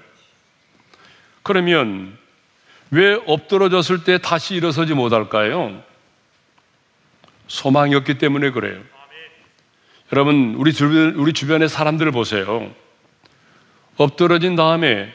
그러면 1.42 2.16
왜 2.90 3.18
엎드러졌을 3.27 4.05
때 4.05 4.18
다시 4.18 4.55
일어서지 4.55 4.94
못할까요? 4.94 5.83
소망이 7.46 7.94
없기 7.94 8.18
때문에 8.18 8.51
그래요. 8.51 8.81
여러분, 10.12 10.55
우리 10.57 10.73
주변, 10.73 11.14
우리 11.14 11.33
주변의 11.33 11.68
사람들을 11.68 12.11
보세요. 12.12 12.70
엎드러진 13.96 14.57
다음에 14.57 15.12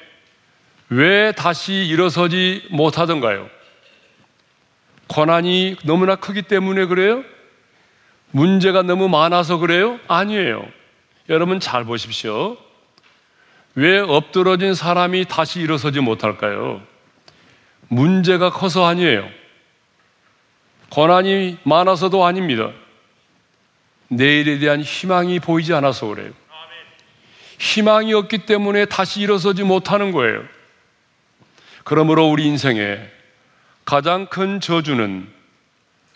왜 0.90 1.32
다시 1.32 1.74
일어서지 1.74 2.68
못하던가요? 2.70 3.50
고난이 5.08 5.78
너무나 5.84 6.16
크기 6.16 6.42
때문에 6.42 6.86
그래요? 6.86 7.24
문제가 8.32 8.82
너무 8.82 9.08
많아서 9.08 9.58
그래요? 9.58 10.00
아니에요. 10.08 10.68
여러분 11.30 11.60
잘 11.60 11.86
보십시오. 11.86 12.58
왜 13.76 14.00
엎드러진 14.00 14.74
사람이 14.74 15.26
다시 15.26 15.60
일어서지 15.60 16.00
못할까요? 16.00 16.82
문제가 17.88 18.50
커서 18.50 18.86
아니에요. 18.86 19.28
고난이 20.90 21.58
많아서도 21.64 22.26
아닙니다. 22.26 22.72
내일에 24.08 24.60
대한 24.60 24.82
희망이 24.82 25.40
보이지 25.40 25.74
않아서 25.74 26.08
그래요. 26.08 26.32
희망이 27.60 28.14
없기 28.14 28.40
때문에 28.40 28.86
다시 28.86 29.22
일어서지 29.22 29.64
못하는 29.64 30.12
거예요. 30.12 30.44
그러므로 31.86 32.28
우리 32.28 32.46
인생에 32.46 33.00
가장 33.86 34.26
큰 34.26 34.60
저주는 34.60 35.32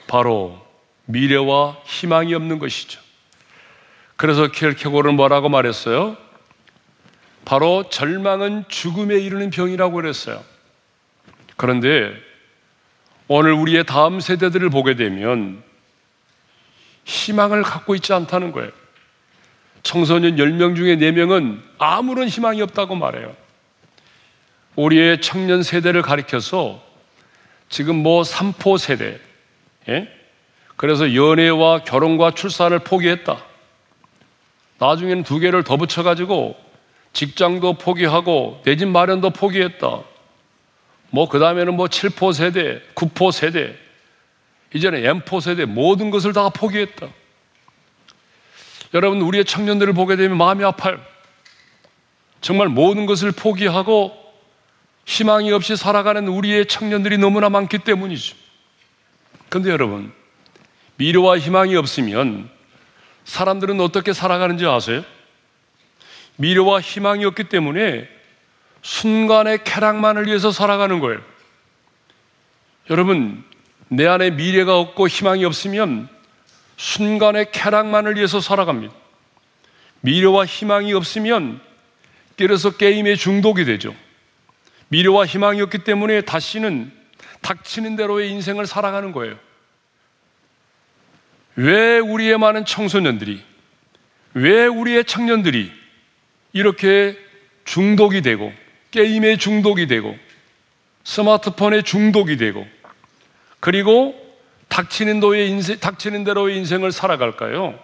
바로 0.08 0.60
미래와 1.06 1.78
희망이 1.86 2.34
없는 2.34 2.58
것이죠. 2.58 3.00
그래서 4.16 4.52
켈케고는 4.52 5.16
뭐라고 5.16 5.48
말했어요? 5.48 6.18
바로 7.46 7.88
절망은 7.88 8.66
죽음에 8.68 9.20
이르는 9.20 9.52
병이라고 9.52 9.94
그랬어요. 9.94 10.44
그런데 11.56 12.14
오늘 13.28 13.54
우리의 13.54 13.86
다음 13.86 14.20
세대들을 14.20 14.72
보게 14.72 14.96
되면 14.96 15.64
희망을 17.06 17.62
갖고 17.62 17.94
있지 17.94 18.12
않다는 18.12 18.52
거예요. 18.52 18.72
청소년 19.84 20.36
10명 20.36 20.76
중에 20.76 20.96
4명은 20.96 21.62
아무런 21.78 22.28
희망이 22.28 22.60
없다고 22.64 22.96
말해요. 22.96 23.36
우리의 24.80 25.20
청년 25.20 25.62
세대를 25.62 26.02
가리켜서 26.02 26.82
지금 27.68 27.98
뭐 27.98 28.24
삼포 28.24 28.78
세대, 28.78 29.20
예? 29.90 30.08
그래서 30.78 31.14
연애와 31.14 31.84
결혼과 31.84 32.32
출산을 32.32 32.80
포기했다. 32.80 33.44
나중에는 34.78 35.24
두 35.24 35.40
개를 35.40 35.66
더 35.66 35.76
붙여가지고 35.76 36.56
직장도 37.12 37.74
포기하고 37.74 38.62
내 38.64 38.78
집 38.78 38.88
마련도 38.88 39.32
포기했다. 39.32 40.02
뭐, 41.10 41.28
그 41.28 41.40
다음에는 41.40 41.74
뭐 41.76 41.88
7포 41.88 42.34
세대, 42.34 42.82
9포 42.96 43.34
세대, 43.34 43.76
이제는 44.74 45.02
M4 45.02 45.42
세대 45.42 45.66
모든 45.66 46.10
것을 46.10 46.32
다 46.32 46.48
포기했다. 46.50 47.08
여러분, 48.94 49.20
우리의 49.22 49.44
청년들을 49.44 49.92
보게 49.94 50.16
되면 50.16 50.38
마음이 50.38 50.64
아파요. 50.64 51.02
정말 52.40 52.70
모든 52.70 53.06
것을 53.06 53.34
포기하고 53.34 54.29
희망이 55.10 55.52
없이 55.52 55.76
살아가는 55.76 56.28
우리의 56.28 56.68
청년들이 56.68 57.18
너무나 57.18 57.50
많기 57.50 57.80
때문이죠. 57.80 58.36
근데 59.50 59.72
여러분, 59.72 60.14
미래와 60.98 61.40
희망이 61.40 61.76
없으면 61.76 62.48
사람들은 63.26 63.82
어떻게 63.82 64.14
살아가는지 64.14 64.68
아세요? 64.68 65.04
미래와 66.36 66.82
희망이 66.82 67.26
없기 67.26 67.46
때문에 67.46 68.08
순간의 68.84 69.64
쾌락만을 69.64 70.28
위해서 70.28 70.52
살아가는 70.52 71.00
거예요. 71.00 71.22
여러분, 72.92 73.44
내 73.88 74.06
안에 74.06 74.30
미래가 74.30 74.78
없고 74.78 75.08
희망이 75.08 75.44
없으면 75.44 76.08
순간의 76.78 77.52
쾌락만을 77.52 78.16
위해서 78.16 78.40
살아갑니다. 78.40 78.94
미래와 80.02 80.46
희망이 80.46 80.94
없으면 80.94 81.62
그래서 82.38 82.70
게임에 82.70 83.16
중독이 83.16 83.66
되죠. 83.66 83.96
미래와 84.90 85.26
희망이 85.26 85.62
없기 85.62 85.80
때문에 85.80 86.22
다시는 86.22 86.92
닥치는 87.42 87.96
대로의 87.96 88.32
인생을 88.32 88.68
살아가는 88.68 89.12
거예요. 89.12 89.38
왜 91.56 92.00
우리의 92.00 92.38
많은 92.38 92.66
청소년들이, 92.66 93.44
왜 94.34 94.66
우리의 94.66 95.06
청년들이 95.06 95.72
이렇게 96.54 97.18
중독이 97.66 98.22
되고, 98.22 98.54
게임에 98.92 99.38
중독이 99.38 99.88
되고, 99.88 100.18
스마트폰에 101.04 101.82
중독이 101.82 102.38
되고, 102.38 102.66
그리고 103.60 104.16
닥치는 104.70 105.20
도의 105.20 105.50
인생, 105.50 105.80
닥치는 105.80 106.24
대로의 106.24 106.58
인생을 106.58 106.92
살아갈까요? 106.92 107.78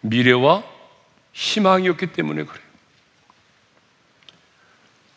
미래와 0.00 0.64
희망이 1.32 1.88
없기 1.88 2.12
때문에 2.12 2.44
그래요. 2.44 2.63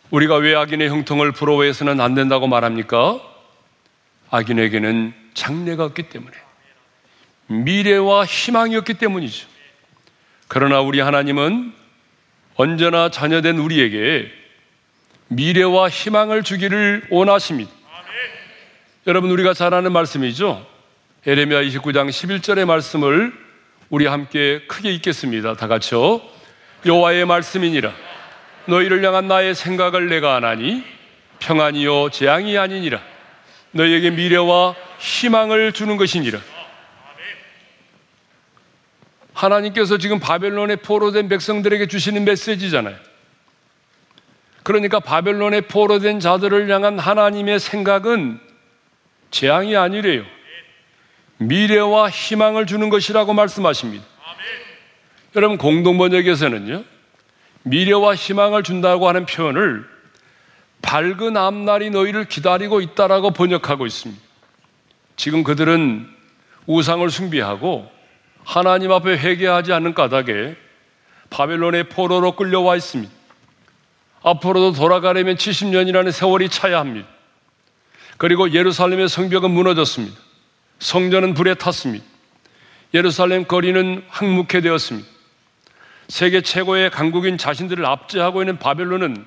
우리가 0.09 0.35
왜 0.37 0.55
악인의 0.55 0.89
형통을 0.89 1.31
부러워해서는 1.31 1.99
안 1.99 2.15
된다고 2.15 2.47
말합니까? 2.47 3.19
악인에게는 4.29 5.13
장래가 5.33 5.85
없기 5.85 6.03
때문에. 6.03 6.35
미래와 7.47 8.25
희망이 8.25 8.75
없기 8.77 8.95
때문이죠. 8.95 9.47
그러나 10.47 10.81
우리 10.81 10.99
하나님은 10.99 11.73
언제나 12.55 13.09
자녀된 13.09 13.57
우리에게 13.57 14.31
미래와 15.29 15.89
희망을 15.89 16.43
주기를 16.43 17.07
원하십니다. 17.09 17.71
여러분 19.07 19.29
우리가 19.29 19.53
잘 19.53 19.73
아는 19.73 19.91
말씀이죠. 19.91 20.65
에레미야 21.25 21.61
29장 21.63 22.09
11절의 22.09 22.65
말씀을 22.65 23.33
우리 23.89 24.05
함께 24.05 24.61
크게 24.67 24.91
읽겠습니다. 24.93 25.55
다 25.55 25.67
같이요. 25.67 26.21
여호와의 26.85 27.25
말씀이니라. 27.25 28.06
너희를 28.67 29.03
향한 29.03 29.27
나의 29.27 29.55
생각을 29.55 30.09
내가 30.09 30.35
아나니 30.35 30.83
평안이요 31.39 32.09
재앙이 32.09 32.57
아니니라. 32.57 33.01
너희에게 33.71 34.11
미래와 34.11 34.75
희망을 34.99 35.71
주는 35.71 35.97
것이니라. 35.97 36.39
하나님께서 39.33 39.97
지금 39.97 40.19
바벨론에 40.19 40.77
포로된 40.77 41.29
백성들에게 41.29 41.87
주시는 41.87 42.25
메시지잖아요. 42.25 42.95
그러니까 44.63 44.99
바벨론에 44.99 45.61
포로된 45.61 46.19
자들을 46.19 46.69
향한 46.69 46.97
하나님의 46.97 47.59
생각은 47.59 48.39
재앙이 49.29 49.77
아니래요. 49.77 50.23
미래와 51.37 52.09
희망을 52.09 52.65
주는 52.65 52.89
것이라고 52.89 53.33
말씀하십니다. 53.33 54.03
여러분 55.35 55.57
공동 55.57 55.97
번역에서는요. 55.99 56.83
미래와 57.69 58.15
희망을 58.15 58.63
준다고 58.63 59.07
하는 59.07 59.25
표현을 59.25 59.85
밝은 60.81 61.35
앞날이 61.35 61.89
너희를 61.89 62.25
기다리고 62.25 62.81
있다라고 62.81 63.31
번역하고 63.31 63.85
있습니다. 63.85 64.21
지금 65.15 65.43
그들은 65.43 66.07
우상을 66.65 67.09
숭배하고 67.09 67.89
하나님 68.43 68.91
앞에 68.91 69.17
회개하지 69.17 69.73
않는 69.73 69.93
까닭에 69.93 70.55
바벨론의 71.29 71.89
포로로 71.89 72.35
끌려와 72.35 72.75
있습니다. 72.75 73.11
앞으로도 74.23 74.73
돌아가려면 74.73 75.35
70년이라는 75.35 76.11
세월이 76.11 76.49
차야 76.49 76.79
합니다. 76.79 77.07
그리고 78.17 78.51
예루살렘의 78.51 79.09
성벽은 79.09 79.51
무너졌습니다. 79.51 80.17
성전은 80.79 81.33
불에 81.33 81.55
탔습니다. 81.55 82.05
예루살렘 82.93 83.45
거리는 83.45 84.03
항묵해 84.09 84.61
되었습니다. 84.61 85.16
세계 86.07 86.41
최고의 86.41 86.89
강국인 86.89 87.37
자신들을 87.37 87.85
압제하고 87.85 88.41
있는 88.41 88.57
바벨론은 88.59 89.25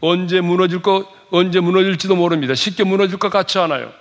언제 0.00 0.40
무너질 0.40 0.82
거, 0.82 1.10
언제 1.30 1.60
무너질지도 1.60 2.14
모릅니다. 2.14 2.54
쉽게 2.54 2.84
무너질 2.84 3.18
것 3.18 3.30
같지 3.30 3.58
않아요. 3.58 3.92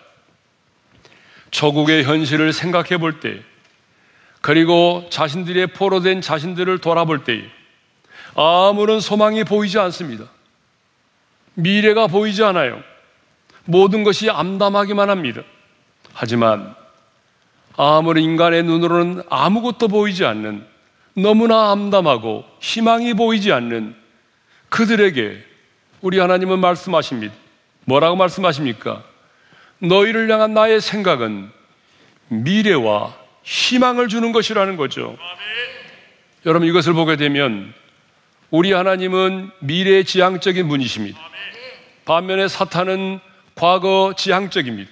조국의 1.52 2.04
현실을 2.04 2.52
생각해 2.52 2.98
볼 2.98 3.20
때, 3.20 3.42
그리고 4.42 5.08
자신들의 5.10 5.68
포로된 5.68 6.22
자신들을 6.22 6.80
돌아볼 6.80 7.24
때, 7.24 7.44
아무런 8.36 9.00
소망이 9.00 9.44
보이지 9.44 9.80
않습니다. 9.80 10.26
미래가 11.54 12.08
보이지 12.08 12.44
않아요. 12.44 12.82
모든 13.66 14.04
것이 14.04 14.30
암담하기만 14.30 15.10
합니다. 15.10 15.42
하지만 16.14 16.76
아무리 17.78 18.24
인간의 18.24 18.64
눈으로는 18.64 19.24
아무것도 19.30 19.88
보이지 19.88 20.26
않는 20.26 20.73
너무나 21.16 21.72
암담하고 21.72 22.44
희망이 22.60 23.14
보이지 23.14 23.52
않는 23.52 23.96
그들에게 24.70 25.44
우리 26.02 26.20
하나님은 26.20 26.60
말씀하십니다. 26.60 27.34
뭐라고 27.86 28.16
말씀하십니까? 28.16 29.04
너희를 29.80 30.30
향한 30.32 30.54
나의 30.54 30.82
생각은 30.82 31.50
미래와 32.30 33.16
희망을 33.44 34.08
주는 34.08 34.32
것이라는 34.32 34.78
거죠. 34.78 35.18
여러분 36.46 36.68
이것을 36.68 36.94
보게 36.94 37.16
되면 37.16 37.74
우리 38.50 38.72
하나님은 38.72 39.52
미래 39.60 40.04
지향적인 40.04 40.68
분이십니다. 40.68 41.20
반면에 42.06 42.48
사탄은 42.48 43.20
과거 43.56 44.14
지향적입니다. 44.18 44.92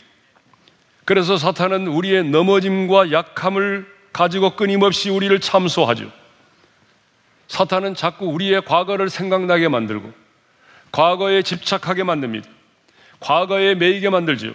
그래서 1.06 1.38
사탄은 1.38 1.88
우리의 1.88 2.26
넘어짐과 2.26 3.12
약함을 3.12 3.91
가지고 4.14 4.56
끊임없이 4.56 5.10
우리를 5.10 5.40
참소하죠. 5.40 6.12
사탄은 7.48 7.96
자꾸 7.96 8.28
우리의 8.28 8.64
과거를 8.64 9.10
생각나게 9.10 9.68
만들고 9.68 10.12
과거에 10.92 11.42
집착하게 11.42 12.04
만듭니다. 12.04 12.50
과거에 13.20 13.76
매이게 13.76 14.10
만들죠. 14.10 14.54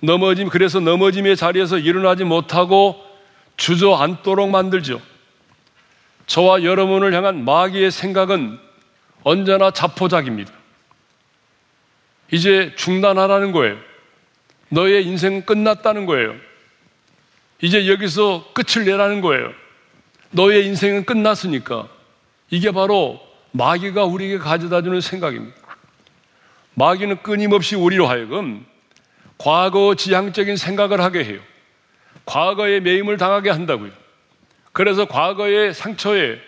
넘어짐, 0.00 0.48
그래서 0.48 0.80
넘어짐의 0.80 1.36
자리에서 1.36 1.78
일어나지 1.78 2.24
못하고 2.24 3.02
주저앉도록 3.56 4.50
만들죠. 4.50 5.00
저와 6.26 6.62
여러분을 6.62 7.12
향한 7.14 7.44
마귀의 7.44 7.90
생각은 7.90 8.58
언제나 9.24 9.70
자포자기입니다. 9.70 10.52
이제 12.30 12.74
중단하라는 12.76 13.52
거예요. 13.52 13.76
너의 14.68 15.04
인생은 15.06 15.46
끝났다는 15.46 16.06
거예요. 16.06 16.34
이제 17.60 17.88
여기서 17.88 18.52
끝을 18.52 18.84
내라는 18.84 19.20
거예요. 19.20 19.52
너의 20.30 20.66
인생은 20.66 21.04
끝났으니까. 21.04 21.88
이게 22.50 22.70
바로 22.70 23.20
마귀가 23.52 24.04
우리에게 24.04 24.38
가져다 24.38 24.82
주는 24.82 25.00
생각입니다. 25.00 25.56
마귀는 26.74 27.22
끊임없이 27.22 27.74
우리로 27.74 28.06
하여금 28.06 28.64
과거 29.36 29.94
지향적인 29.94 30.56
생각을 30.56 31.00
하게 31.00 31.24
해요. 31.24 31.40
과거의 32.24 32.80
매임을 32.80 33.16
당하게 33.16 33.50
한다고요. 33.50 33.90
그래서 34.72 35.06
과거의 35.06 35.74
상처에, 35.74 36.38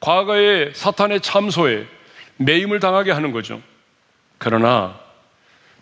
과거의 0.00 0.72
사탄의 0.74 1.20
참소에 1.20 1.86
매임을 2.36 2.80
당하게 2.80 3.12
하는 3.12 3.32
거죠. 3.32 3.62
그러나 4.36 4.98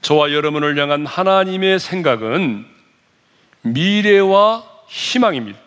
저와 0.03 0.33
여러분을 0.33 0.79
향한 0.79 1.05
하나님의 1.07 1.81
생각은 1.81 2.67
미래와 3.63 4.76
희망입니다. 4.89 5.59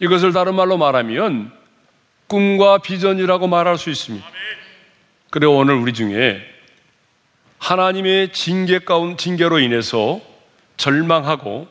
이것을 0.00 0.32
다른 0.32 0.54
말로 0.54 0.76
말하면 0.76 1.52
꿈과 2.26 2.78
비전이라고 2.78 3.46
말할 3.46 3.78
수 3.78 3.90
있습니다. 3.90 4.26
그래 5.30 5.46
오늘 5.46 5.74
우리 5.74 5.92
중에 5.92 6.42
하나님의 7.58 8.32
징계 8.32 8.78
가운 8.78 9.16
징계로 9.16 9.58
인해서 9.58 10.20
절망하고 10.76 11.66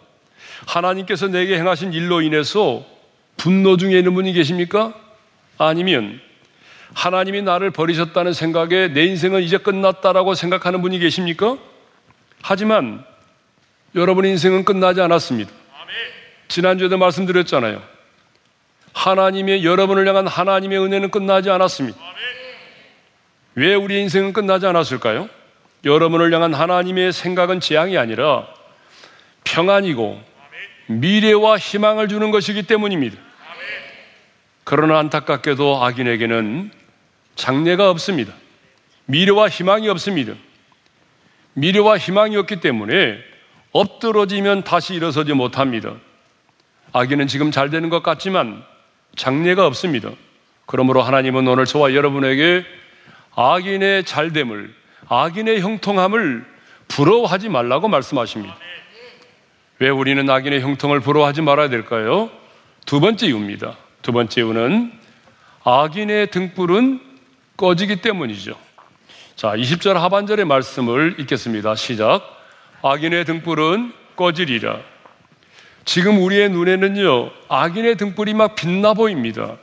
하나님께서 0.66 1.28
내게 1.28 1.58
행하신 1.58 1.94
일로 1.94 2.22
인해서 2.22 2.86
분노 3.38 3.78
중에 3.78 3.98
있는 4.00 4.14
분이 4.14 4.34
계십니까? 4.34 4.94
아니면 5.58 6.20
하나님이 6.94 7.42
나를 7.42 7.72
버리셨다는 7.72 8.34
생각에 8.34 8.90
내 8.90 9.06
인생은 9.06 9.42
이제 9.42 9.58
끝났다라고 9.58 10.36
생각하는 10.36 10.82
분이 10.82 11.00
계십니까? 11.00 11.58
하지만 12.42 13.04
여러분의 13.96 14.32
인생은 14.32 14.66
끝나지 14.66 15.02
않았습니다. 15.02 15.52
지난주에도 16.54 17.00
말씀드렸잖아요. 17.00 17.82
하나님의 18.94 19.66
여러분을 19.66 20.08
향한 20.08 20.28
하나님의 20.28 20.78
은혜는 20.78 21.10
끝나지 21.10 21.50
않았습니다. 21.50 21.98
왜 23.56 23.74
우리 23.74 24.00
인생은 24.02 24.34
끝나지 24.34 24.68
않았을까요? 24.68 25.30
여러분을 25.84 26.32
향한 26.32 26.54
하나님의 26.54 27.12
생각은 27.12 27.60
재앙이 27.60 27.98
아니라 27.98 28.48
평안이고 29.46 30.22
미래와 30.90 31.58
희망을 31.58 32.08
주는 32.08 32.30
것이기 32.30 32.62
때문입니다. 32.64 33.18
그러나 34.64 35.00
안타깝게도 35.00 35.84
악인에게는 35.84 36.70
장래가 37.36 37.90
없습니다. 37.90 38.32
미래와 39.06 39.50
희망이 39.50 39.90
없습니다. 39.90 40.34
미래와 41.54 41.98
희망이 41.98 42.38
없기 42.38 42.60
때문에 42.60 43.18
엎드러지면 43.72 44.64
다시 44.64 44.94
일어서지 44.94 45.34
못합니다. 45.34 45.96
악인은 46.94 47.28
지금 47.28 47.52
잘 47.52 47.70
되는 47.70 47.90
것 47.90 48.04
같지만 48.04 48.64
장래가 49.16 49.66
없습니다. 49.68 50.12
그러므로 50.66 51.02
하나님은 51.02 51.48
오늘 51.48 51.66
저와 51.66 51.94
여러분에게 51.94 52.64
악인의 53.36 54.06
잘됨을, 54.06 54.74
악인의 55.10 55.62
형통함을 55.62 56.46
부러워하지 56.88 57.50
말라고 57.50 57.88
말씀하십니다. 57.88 58.56
왜 59.80 59.90
우리는 59.90 60.30
악인의 60.30 60.62
형통을 60.62 61.00
부러워하지 61.00 61.42
말아야 61.42 61.70
될까요? 61.70 62.30
두 62.86 63.00
번째 63.00 63.28
이유입니다. 63.28 63.76
두 64.02 64.12
번째 64.12 64.42
이유는 64.42 64.94
악인의 65.64 66.32
등불은 66.32 67.02
꺼지기 67.58 68.02
때문이죠. 68.02 68.56
자, 69.36 69.56
20절 69.56 69.94
하반절의 69.94 70.46
말씀을 70.46 71.16
읽겠습니다. 71.20 71.76
시작. 71.76 72.22
악인의 72.84 73.26
등불은 73.26 73.94
꺼지리라. 74.16 74.93
지금 75.86 76.22
우리의 76.24 76.50
눈에는요, 76.50 77.32
악인의 77.50 77.98
등불이 77.98 78.34
막 78.34 78.56
빛나 78.56 78.94
보입니다. 78.94 79.58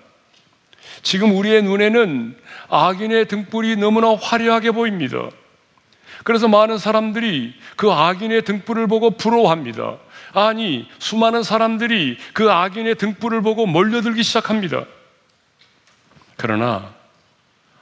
지금 1.02 1.36
우리의 1.36 1.62
눈에는 1.62 2.36
악인의 2.68 3.28
등불이 3.28 3.76
너무나 3.76 4.14
화려하게 4.14 4.72
보입니다. 4.72 5.28
그래서 6.24 6.48
많은 6.48 6.78
사람들이 6.78 7.54
그 7.76 7.90
악인의 7.90 8.42
등불을 8.42 8.86
보고 8.86 9.10
부러워합니다. 9.10 9.96
아니, 10.34 10.86
수많은 10.98 11.42
사람들이 11.42 12.18
그 12.34 12.50
악인의 12.50 12.96
등불을 12.96 13.40
보고 13.40 13.66
몰려들기 13.66 14.22
시작합니다. 14.22 14.84
그러나 16.36 16.92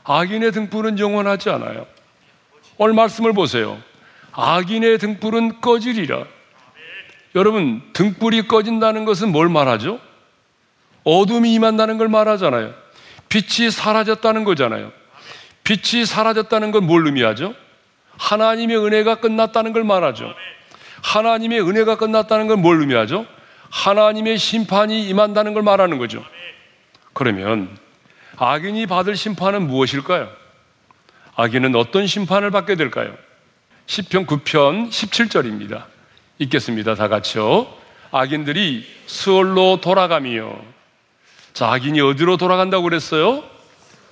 악인의 0.05 0.53
등불은 0.53 0.99
영원하지 0.99 1.51
않아요. 1.51 1.87
오늘 2.77 2.95
말씀을 2.95 3.33
보세요. 3.33 3.79
악인의 4.33 4.99
등불은 4.99 5.61
꺼지리라. 5.61 6.25
여러분, 7.39 7.81
등불이 7.93 8.49
꺼진다는 8.49 9.05
것은 9.05 9.31
뭘 9.31 9.49
말하죠? 9.49 10.01
어둠이 11.05 11.55
임한다는 11.55 11.97
걸 11.97 12.09
말하잖아요. 12.09 12.75
빛이 13.29 13.71
사라졌다는 13.71 14.43
거잖아요. 14.43 14.91
빛이 15.63 16.05
사라졌다는 16.05 16.73
건 16.73 16.85
뭘 16.85 17.07
의미하죠? 17.07 17.55
하나님의 18.17 18.77
은혜가 18.85 19.17
끝났다는 19.21 19.73
걸 19.73 19.85
말하죠. 19.85 20.35
하나님의 21.03 21.61
은혜가 21.61 21.97
끝났다는 21.97 22.49
건 22.49 22.61
뭘 22.61 22.81
의미하죠? 22.81 23.25
하나님의 23.71 24.37
심판이 24.39 25.09
임한다는 25.09 25.55
걸 25.55 25.63
말하는 25.63 25.99
거죠. 25.99 26.25
그러면 27.13 27.69
악인이 28.37 28.87
받을 28.87 29.15
심판은 29.15 29.69
무엇일까요? 29.69 30.29
악인은 31.37 31.77
어떤 31.77 32.09
심판을 32.09 32.51
받게 32.51 32.75
될까요? 32.75 33.15
10편 33.87 34.27
9편 34.27 34.89
17절입니다. 34.91 35.85
읽겠습니다. 36.39 36.95
다 36.95 37.09
같이요. 37.09 37.67
악인들이 38.11 38.87
수월로 39.07 39.81
돌아가며 39.81 40.57
자, 41.53 41.73
악인이 41.73 42.01
어디로 42.01 42.37
돌아간다고 42.37 42.85
그랬어요? 42.85 43.43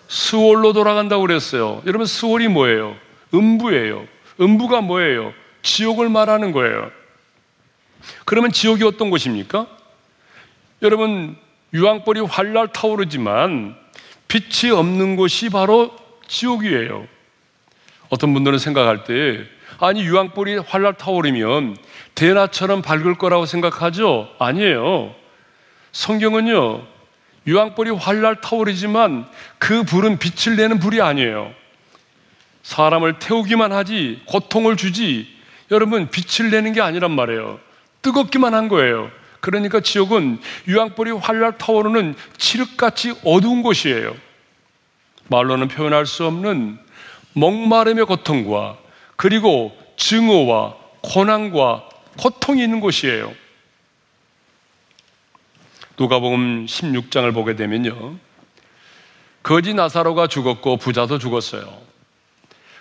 수월로 0.09 0.73
돌아간다고 0.73 1.23
그랬어요. 1.23 1.83
여러분, 1.87 2.07
수월이 2.07 2.49
뭐예요? 2.49 2.97
음부예요. 3.33 4.07
음부가 4.41 4.81
뭐예요? 4.81 5.33
지옥을 5.63 6.09
말하는 6.09 6.51
거예요. 6.51 6.91
그러면 8.25 8.51
지옥이 8.51 8.83
어떤 8.83 9.11
곳입니까? 9.11 9.69
여러분, 10.83 11.37
유황불이 11.73 12.21
활날 12.21 12.69
타오르지만 12.73 13.77
빛이 14.27 14.73
없는 14.73 15.15
곳이 15.15 15.49
바로 15.49 15.95
지옥이에요. 16.27 17.07
어떤 18.09 18.35
분들은 18.35 18.59
생각할 18.59 19.05
때, 19.05 19.45
아니, 19.79 20.03
유황불이 20.03 20.57
활날 20.59 20.95
타오르면 20.95 21.77
대낮처럼 22.17 22.83
밝을 22.83 23.17
거라고 23.17 23.47
생각하죠? 23.47 24.29
아니에요. 24.41 25.15
성경은요, 25.93 26.83
유황불이 27.47 27.91
활날 27.91 28.41
타오르지만 28.41 29.29
그 29.59 29.85
불은 29.85 30.19
빛을 30.19 30.57
내는 30.57 30.81
불이 30.81 31.01
아니에요. 31.01 31.53
사람을 32.65 33.21
태우기만 33.21 33.71
하지 33.71 34.21
고통을 34.27 34.77
주지 34.77 35.29
여러분 35.71 36.09
빛을 36.11 36.51
내는 36.51 36.73
게 36.73 36.81
아니란 36.81 37.13
말이에요. 37.13 37.61
뜨겁기만 38.03 38.55
한 38.55 38.69
거예요. 38.69 39.11
그러니까 39.41 39.81
지옥은 39.81 40.41
유황불이 40.67 41.13
활활 41.13 41.57
타오르는 41.59 42.17
칠흑같이 42.39 43.15
어두운 43.25 43.63
곳이에요. 43.63 44.17
말로는 45.29 45.69
표현할 45.69 46.07
수 46.07 46.25
없는 46.25 46.79
목마름의 47.35 48.07
고통과 48.07 48.77
그리고 49.17 49.77
증오와 49.97 50.75
고난과 51.03 51.96
고통이 52.19 52.63
있는 52.63 52.81
곳이에요. 52.81 53.35
누가복음 55.99 56.67
16장을 56.67 57.33
보게 57.33 57.57
되면요. 57.57 58.19
거지 59.43 59.75
나사로가 59.75 60.27
죽었고 60.27 60.77
부자도 60.77 61.19
죽었어요. 61.19 61.81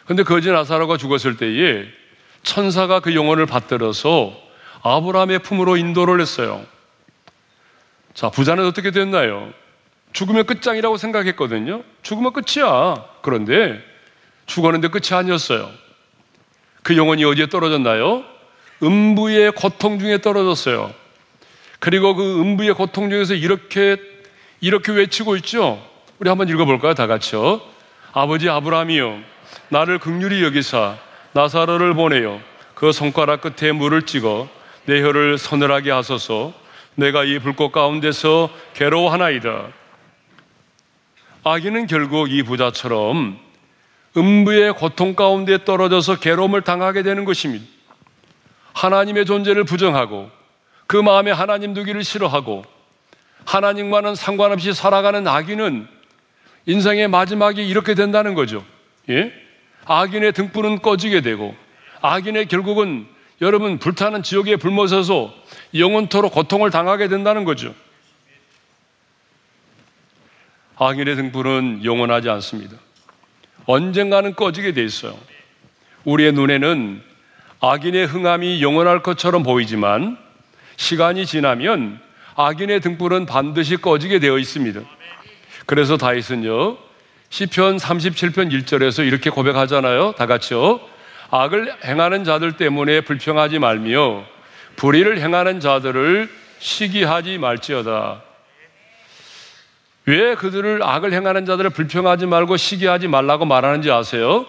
근데 0.05 0.23
거지 0.23 0.51
나사로가 0.51 0.97
죽었을 0.97 1.37
때에 1.37 1.85
천사가 2.43 2.99
그 2.99 3.15
영혼을 3.15 3.45
받들어서 3.45 4.35
아브라함의 4.81 5.39
품으로 5.39 5.77
인도를 5.77 6.21
했어요. 6.21 6.65
자, 8.13 8.29
부자는 8.29 8.65
어떻게 8.65 8.91
됐나요? 8.91 9.51
죽으면 10.13 10.45
끝장이라고 10.45 10.97
생각했거든요. 10.97 11.83
죽으면 12.01 12.33
끝이야. 12.33 13.05
그런데 13.21 13.83
죽었는데 14.45 14.87
끝이 14.89 15.17
아니었어요. 15.17 15.69
그 16.83 16.95
영혼이 16.95 17.23
어디에 17.25 17.47
떨어졌나요? 17.47 18.34
음부의 18.83 19.51
고통 19.53 19.99
중에 19.99 20.19
떨어졌어요. 20.19 20.93
그리고 21.79 22.15
그 22.15 22.41
음부의 22.41 22.73
고통 22.73 23.09
중에서 23.09 23.33
이렇게 23.33 23.97
이렇게 24.61 24.91
외치고 24.91 25.35
있죠. 25.37 25.81
우리 26.19 26.29
한번 26.29 26.49
읽어볼까요? 26.49 26.93
다 26.93 27.07
같이요. 27.07 27.61
아버지 28.13 28.49
아브라함이요, 28.49 29.19
나를 29.69 29.99
극률히 29.99 30.43
여기사 30.43 30.97
나사로를 31.33 31.93
보내요. 31.93 32.41
그 32.73 32.91
손가락 32.91 33.41
끝에 33.41 33.71
물을 33.71 34.03
찍어 34.03 34.47
내 34.85 35.01
혀를 35.01 35.37
서늘하게 35.37 35.91
하소서. 35.91 36.53
내가 36.95 37.25
이 37.25 37.39
불꽃 37.39 37.71
가운데서 37.71 38.49
괴로워하나이다. 38.73 39.67
아기는 41.43 41.87
결국 41.87 42.31
이 42.31 42.41
부자처럼 42.41 43.37
음부의 44.17 44.73
고통 44.73 45.13
가운데 45.13 45.63
떨어져서 45.63 46.19
괴로움을 46.19 46.61
당하게 46.61 47.03
되는 47.03 47.25
것입니다. 47.25 47.65
하나님의 48.75 49.25
존재를 49.25 49.63
부정하고 49.63 50.29
그 50.85 50.97
마음에 50.97 51.31
하나님 51.31 51.73
두기를 51.73 52.03
싫어하고 52.03 52.63
하나님과는 53.45 54.15
상관없이 54.15 54.73
살아가는 54.73 55.25
악인은 55.25 55.87
인생의 56.65 57.07
마지막이 57.07 57.65
이렇게 57.65 57.95
된다는 57.95 58.35
거죠. 58.35 58.63
예? 59.09 59.31
악인의 59.85 60.33
등불은 60.33 60.81
꺼지게 60.81 61.21
되고 61.21 61.55
악인의 62.01 62.47
결국은 62.47 63.07
여러분 63.41 63.79
불타는 63.79 64.23
지옥에 64.23 64.57
불모서서 64.57 65.33
영원토록 65.73 66.33
고통을 66.33 66.69
당하게 66.69 67.07
된다는 67.07 67.45
거죠. 67.45 67.73
악인의 70.77 71.15
등불은 71.15 71.85
영원하지 71.85 72.29
않습니다. 72.29 72.77
언젠가는 73.65 74.35
꺼지게 74.35 74.73
돼 74.73 74.83
있어요. 74.83 75.17
우리의 76.03 76.33
눈에는 76.33 77.14
악인의 77.67 78.05
흥함이 78.05 78.61
영원할 78.61 79.01
것처럼 79.01 79.41
보이지만 79.41 80.17
시간이 80.77 81.25
지나면 81.25 81.99
악인의 82.35 82.81
등불은 82.81 83.25
반드시 83.25 83.77
꺼지게 83.77 84.19
되어 84.19 84.37
있습니다. 84.37 84.81
그래서 85.65 85.97
다윗은요, 85.97 86.77
시편 87.29 87.77
37편 87.77 88.51
1절에서 88.51 89.07
이렇게 89.07 89.31
고백하잖아요. 89.31 90.13
다 90.15 90.27
같이요. 90.27 90.79
악을 91.31 91.73
행하는 91.85 92.23
자들 92.23 92.57
때문에 92.57 93.01
불평하지 93.01 93.57
말며 93.57 94.23
불의를 94.75 95.19
행하는 95.19 95.59
자들을 95.59 96.29
시기하지 96.59 97.39
말지어다. 97.39 98.21
왜 100.05 100.35
그들을 100.35 100.83
악을 100.83 101.13
행하는 101.13 101.47
자들을 101.47 101.71
불평하지 101.71 102.27
말고 102.27 102.57
시기하지 102.57 103.07
말라고 103.07 103.45
말하는지 103.45 103.89
아세요? 103.89 104.45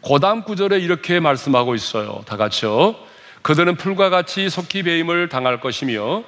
고담 0.00 0.42
구절에 0.42 0.78
이렇게 0.78 1.20
말씀하고 1.20 1.74
있어요. 1.74 2.22
다 2.26 2.36
같이요. 2.36 2.96
그들은 3.42 3.76
풀과 3.76 4.10
같이 4.10 4.50
속히 4.50 4.82
배임을 4.82 5.28
당할 5.28 5.60
것이며 5.60 6.24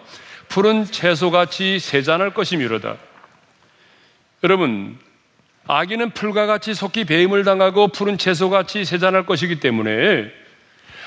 푸른 0.48 0.84
채소같이 0.84 1.78
세잔할 1.78 2.34
것이미로다. 2.34 2.96
여러분, 4.42 4.98
아기는 5.66 6.10
풀과 6.10 6.46
같이 6.46 6.74
속히 6.74 7.04
배임을 7.04 7.44
당하고 7.44 7.88
푸른 7.88 8.18
채소같이 8.18 8.84
세잔할 8.84 9.26
것이기 9.26 9.60
때문에 9.60 10.30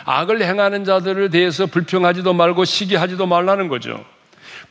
악을 0.05 0.41
행하는 0.41 0.85
자들을 0.85 1.29
대해서 1.29 1.65
불평하지도 1.65 2.33
말고 2.33 2.65
시기하지도 2.65 3.25
말라는 3.25 3.67
거죠. 3.67 4.03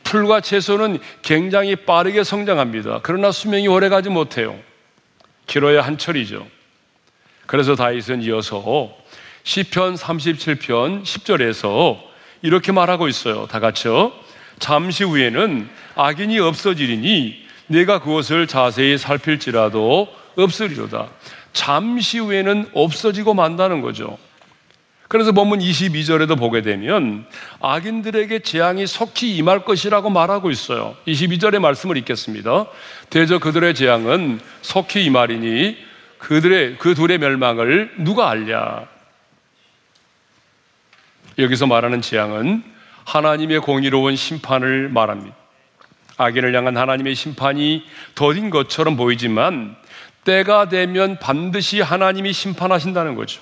풀과 0.03 0.41
채소는 0.41 0.99
굉장히 1.21 1.75
빠르게 1.75 2.23
성장합니다. 2.23 3.01
그러나 3.03 3.31
수명이 3.31 3.67
오래 3.67 3.89
가지 3.89 4.09
못해요. 4.09 4.57
길어야 5.45 5.81
한철이죠. 5.81 6.47
그래서 7.53 7.75
다윗은 7.75 8.23
이어서 8.23 8.89
시편 9.43 9.93
37편 9.93 11.03
10절에서 11.03 11.99
이렇게 12.41 12.71
말하고 12.71 13.07
있어요. 13.07 13.45
다 13.45 13.59
같이요. 13.59 14.11
잠시 14.57 15.03
후에는 15.03 15.69
악인이 15.93 16.39
없어지리니 16.39 17.45
내가 17.67 17.99
그것을 17.99 18.47
자세히 18.47 18.97
살필지라도 18.97 20.07
없으리로다. 20.35 21.09
잠시 21.53 22.17
후에는 22.17 22.71
없어지고 22.73 23.35
만다는 23.35 23.81
거죠. 23.81 24.17
그래서 25.07 25.31
본문 25.31 25.59
22절에도 25.59 26.35
보게 26.35 26.63
되면 26.63 27.27
악인들에게 27.61 28.39
재앙이 28.39 28.87
속히 28.87 29.37
임할 29.37 29.63
것이라고 29.63 30.09
말하고 30.09 30.49
있어요. 30.49 30.95
22절의 31.05 31.59
말씀을 31.59 31.97
읽겠습니다. 31.97 32.65
대저 33.11 33.37
그들의 33.37 33.75
재앙은 33.75 34.39
속히 34.63 35.05
임하리니 35.05 35.92
그들의 36.23 36.77
그 36.77 36.95
둘의 36.95 37.17
멸망을 37.17 37.93
누가 37.97 38.29
알랴? 38.29 38.87
여기서 41.37 41.67
말하는 41.67 42.01
재앙은 42.01 42.63
하나님의 43.03 43.59
공의로운 43.59 44.15
심판을 44.15 44.87
말합니다. 44.87 45.35
악인을 46.15 46.55
향한 46.55 46.77
하나님의 46.77 47.15
심판이 47.15 47.83
더딘 48.15 48.51
것처럼 48.51 48.95
보이지만 48.95 49.75
때가 50.23 50.69
되면 50.69 51.19
반드시 51.19 51.81
하나님이 51.81 52.31
심판하신다는 52.31 53.15
거죠. 53.15 53.41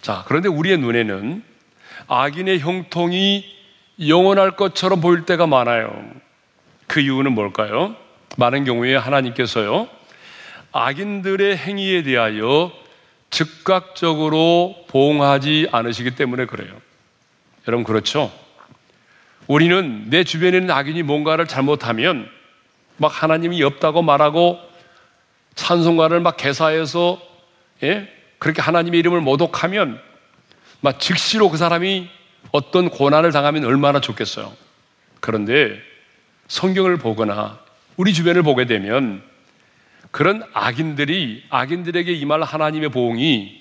자, 0.00 0.22
그런데 0.28 0.48
우리의 0.48 0.78
눈에는 0.78 1.42
악인의 2.06 2.60
형통이 2.60 3.44
영원할 4.06 4.52
것처럼 4.52 5.00
보일 5.00 5.24
때가 5.24 5.48
많아요. 5.48 6.08
그 6.86 7.00
이유는 7.00 7.32
뭘까요? 7.32 7.96
많은 8.36 8.64
경우에 8.64 8.94
하나님께서요, 8.94 9.88
악인들의 10.74 11.56
행위에 11.56 12.02
대하여 12.02 12.72
즉각적으로 13.30 14.74
보응하지 14.88 15.68
않으시기 15.70 16.16
때문에 16.16 16.46
그래요. 16.46 16.72
여러분, 17.68 17.84
그렇죠? 17.84 18.32
우리는 19.46 20.10
내 20.10 20.24
주변에 20.24 20.58
있는 20.58 20.74
악인이 20.74 21.04
뭔가를 21.04 21.46
잘못하면 21.46 22.28
막 22.96 23.08
하나님이 23.22 23.62
없다고 23.62 24.02
말하고 24.02 24.58
찬송가를 25.54 26.18
막 26.20 26.36
개사해서 26.36 27.22
예? 27.84 28.08
그렇게 28.38 28.60
하나님의 28.60 28.98
이름을 29.00 29.20
모독하면 29.20 30.00
막 30.80 30.98
즉시로 30.98 31.50
그 31.50 31.56
사람이 31.56 32.08
어떤 32.50 32.90
고난을 32.90 33.30
당하면 33.30 33.64
얼마나 33.64 34.00
좋겠어요. 34.00 34.52
그런데 35.20 35.78
성경을 36.48 36.96
보거나 36.96 37.60
우리 37.96 38.12
주변을 38.12 38.42
보게 38.42 38.66
되면 38.66 39.22
그런 40.14 40.44
악인들이 40.52 41.42
악인들에게 41.50 42.12
임할 42.12 42.44
하나님의 42.44 42.90
보응이 42.90 43.60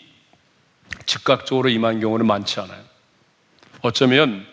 즉각적으로 1.08 1.68
임한 1.68 2.00
경우는 2.00 2.28
많지 2.28 2.60
않아요. 2.60 2.80
어쩌면 3.82 4.46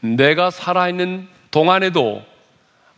내가 0.00 0.50
살아있는 0.50 1.28
동안에도 1.52 2.26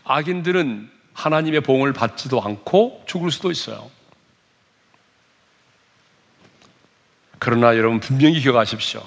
악인들은 0.03 0.90
하나님의 1.12 1.61
보응을 1.61 1.92
받지도 1.92 2.40
않고 2.40 3.05
죽을 3.07 3.30
수도 3.30 3.51
있어요. 3.51 3.90
그러나 7.38 7.76
여러분 7.76 8.01
분명히 8.01 8.40
기억하십시오. 8.40 9.03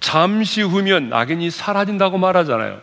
잠시 0.00 0.62
후면 0.62 1.12
악인이 1.12 1.52
사라진다고 1.52 2.18
말하잖아요. 2.18 2.82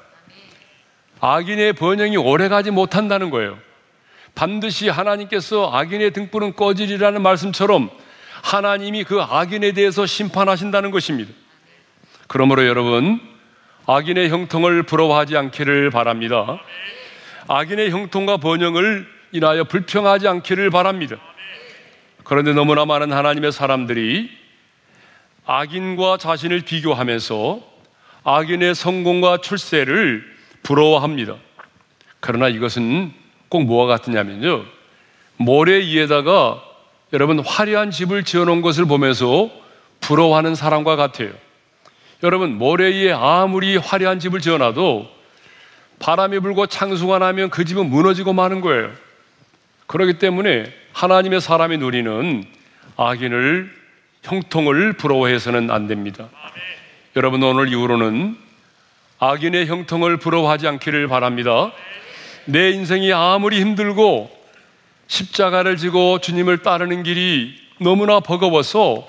악인의 1.19 1.73
번영이 1.73 2.15
오래가지 2.15 2.71
못한다는 2.71 3.31
거예요. 3.31 3.59
반드시 4.35 4.89
하나님께서 4.89 5.71
악인의 5.73 6.11
등불은 6.11 6.55
꺼지리라는 6.55 7.21
말씀처럼 7.21 7.89
하나님이 8.43 9.05
그 9.05 9.21
악인에 9.21 9.71
대해서 9.71 10.05
심판하신다는 10.05 10.91
것입니다. 10.91 11.31
그러므로 12.27 12.67
여러분, 12.67 13.19
악인의 13.87 14.29
형통을 14.29 14.83
부러워하지 14.83 15.37
않기를 15.37 15.89
바랍니다. 15.89 16.59
악인의 17.47 17.91
형통과 17.91 18.37
번영을 18.37 19.07
인하여 19.31 19.63
불평하지 19.63 20.27
않기를 20.27 20.69
바랍니다. 20.69 21.17
그런데 22.23 22.53
너무나 22.53 22.85
많은 22.85 23.13
하나님의 23.13 23.51
사람들이 23.51 24.29
악인과 25.45 26.17
자신을 26.17 26.61
비교하면서 26.61 27.61
악인의 28.23 28.73
성공과 28.73 29.37
출세를 29.37 30.23
부러워합니다. 30.63 31.35
그러나 32.19 32.47
이것은 32.47 33.13
꼭 33.49 33.63
뭐와 33.63 33.87
같으냐면요. 33.87 34.65
모래 35.37 35.79
위에다가 35.79 36.63
여러분 37.13 37.39
화려한 37.39 37.91
집을 37.91 38.23
지어놓은 38.23 38.61
것을 38.61 38.85
보면서 38.85 39.49
부러워하는 40.01 40.55
사람과 40.55 40.95
같아요. 40.95 41.31
여러분 42.23 42.57
모래 42.57 42.89
위에 42.89 43.11
아무리 43.11 43.77
화려한 43.77 44.19
집을 44.19 44.41
지어놔도 44.41 45.09
바람이 45.99 46.39
불고 46.39 46.65
창수가 46.67 47.19
나면 47.19 47.49
그 47.49 47.65
집은 47.65 47.89
무너지고 47.89 48.33
마는 48.33 48.61
거예요. 48.61 48.91
그렇기 49.87 50.13
때문에 50.13 50.71
하나님의 50.93 51.41
사람이 51.41 51.77
누리는 51.77 52.43
악인을 52.97 53.73
형통을 54.23 54.93
부러워해서는 54.93 55.69
안 55.69 55.87
됩니다. 55.87 56.29
여러분 57.15 57.43
오늘 57.43 57.69
이후로는 57.69 58.37
악인의 59.19 59.67
형통을 59.67 60.17
부러워하지 60.17 60.67
않기를 60.67 61.07
바랍니다. 61.07 61.71
내 62.45 62.71
인생이 62.71 63.11
아무리 63.11 63.59
힘들고 63.59 64.29
십자가를 65.07 65.77
지고 65.77 66.19
주님을 66.19 66.59
따르는 66.59 67.03
길이 67.03 67.55
너무나 67.79 68.19
버거워서 68.19 69.07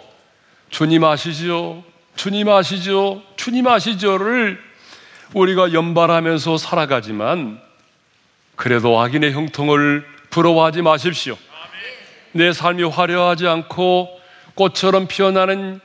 주님 0.70 1.04
아시죠? 1.04 1.84
주님 2.16 2.48
아시죠? 2.48 3.22
주님 3.36 3.66
아시죠를 3.66 4.60
우리가 5.34 5.72
연발하면서 5.72 6.56
살아가지만 6.58 7.60
그래도 8.56 8.98
악인의 9.00 9.32
형통을 9.32 10.06
부러워하지 10.30 10.82
마십시오. 10.82 11.36
내 12.32 12.52
삶이 12.52 12.84
화려하지 12.84 13.46
않고 13.46 14.20
꽃처럼 14.54 15.06
피어나는 15.06 15.80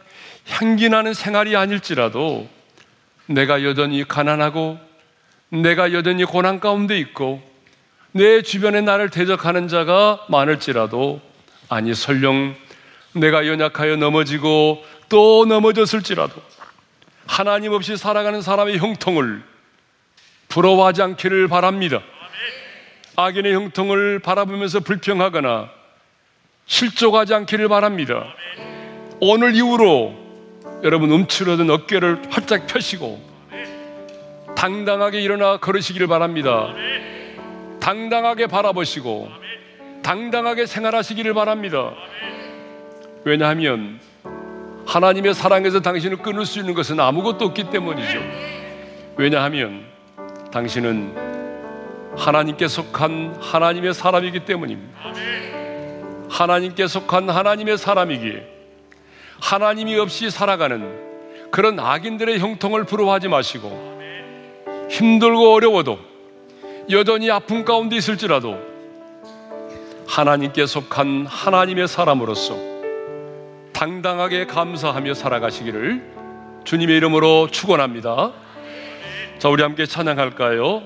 향기 0.49 0.89
나는 0.89 1.13
생활이 1.13 1.55
아닐지라도 1.55 2.49
내가 3.27 3.63
여전히 3.63 4.05
가난하고 4.05 4.79
내가 5.51 5.91
여전히 5.91 6.23
고난 6.23 6.61
가운데 6.61 6.97
있고 6.97 7.41
내 8.13 8.41
주변에 8.41 8.79
나를 8.79 9.09
대적하는 9.09 9.67
자가 9.67 10.25
많을지라도 10.29 11.19
아니 11.67 11.93
설령 11.93 12.55
내가 13.13 13.45
연약하여 13.45 13.97
넘어지고 13.97 14.81
또 15.09 15.45
넘어졌을지라도 15.45 16.41
하나님 17.27 17.73
없이 17.73 17.97
살아가는 17.97 18.41
사람의 18.41 18.77
형통을 18.77 19.43
부러워하지 20.47 21.01
않기를 21.01 21.49
바랍니다. 21.49 22.01
악인의 23.17 23.53
형통을 23.53 24.19
바라보면서 24.19 24.79
불평하거나 24.79 25.69
실족하지 26.65 27.33
않기를 27.33 27.67
바랍니다. 27.67 28.23
오늘 29.19 29.53
이후로 29.53 30.15
여러분 30.83 31.11
움츠러든 31.11 31.69
어깨를 31.69 32.21
활짝 32.29 32.67
펴시고 32.67 33.30
당당하게 34.61 35.21
일어나 35.21 35.57
걸으시기를 35.57 36.05
바랍니다. 36.05 36.67
당당하게 37.79 38.45
바라보시고 38.45 39.27
당당하게 40.03 40.67
생활하시기를 40.67 41.33
바랍니다. 41.33 41.93
왜냐하면 43.23 43.99
하나님의 44.85 45.33
사랑에서 45.33 45.79
당신을 45.79 46.17
끊을 46.17 46.45
수 46.45 46.59
있는 46.59 46.75
것은 46.75 46.99
아무것도 46.99 47.45
없기 47.45 47.71
때문이죠. 47.71 48.19
왜냐하면 49.17 49.83
당신은 50.51 51.15
하나님께 52.15 52.67
속한 52.67 53.37
하나님의 53.41 53.95
사람이기 53.95 54.41
때문입니다. 54.45 54.99
하나님께 56.29 56.85
속한 56.85 57.31
하나님의 57.31 57.79
사람이기에 57.79 58.47
하나님이 59.41 59.97
없이 59.97 60.29
살아가는 60.29 61.49
그런 61.49 61.79
악인들의 61.79 62.37
형통을 62.37 62.83
부러워하지 62.83 63.27
마시고 63.27 63.90
힘들고 64.91 65.53
어려워도 65.53 65.97
여전히 66.89 67.31
아픔 67.31 67.63
가운데 67.63 67.95
있을지라도 67.95 68.57
하나님께 70.05 70.65
속한 70.65 71.25
하나님의 71.27 71.87
사람으로서 71.87 72.57
당당하게 73.71 74.45
감사하며 74.45 75.13
살아가시기를 75.13 76.03
주님의 76.65 76.97
이름으로 76.97 77.47
축원합니다. 77.49 78.33
자, 79.39 79.47
우리 79.47 79.63
함께 79.63 79.85
찬양할까요? 79.85 80.83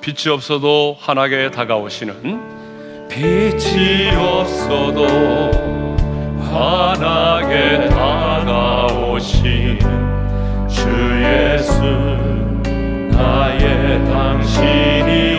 빛이 0.00 0.32
없어도 0.32 0.96
환하게 1.00 1.50
다가오시는 1.50 3.08
빛이 3.08 4.10
없어도 4.16 5.04
환하게 6.52 7.88
다가오시는 7.88 9.78
주 10.68 10.88
예수 11.24 12.37
나의 13.18 13.96
음성이 13.96 15.37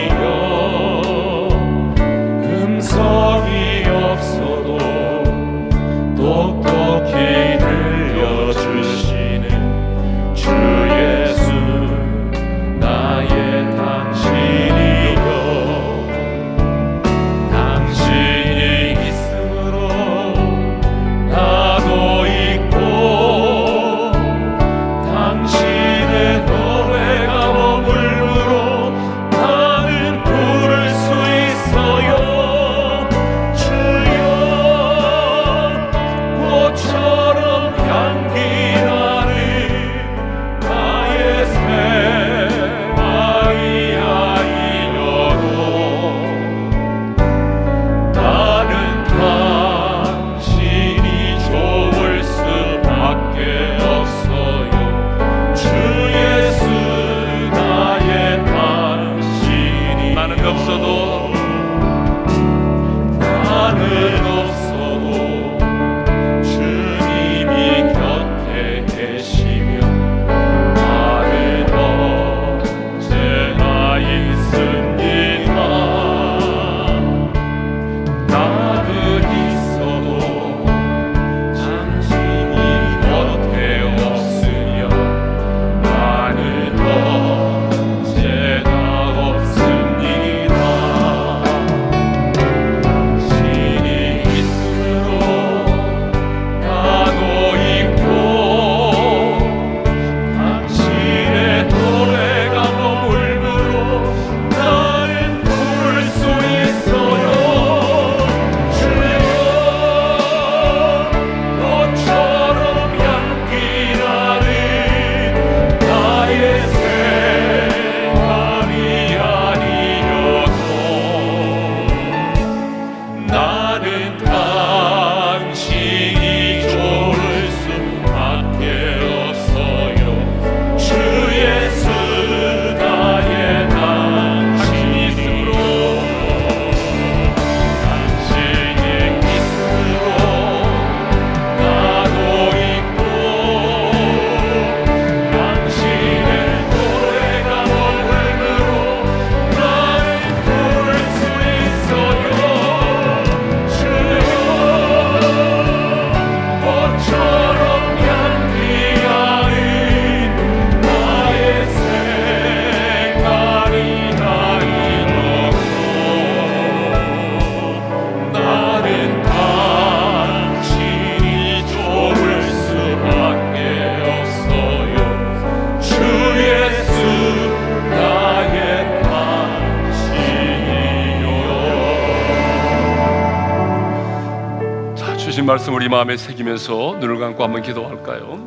우리 185.80 185.88
마음에 185.88 186.14
새기면서 186.18 186.98
눈을 187.00 187.18
감고 187.18 187.42
한번 187.42 187.62
기도할까요? 187.62 188.46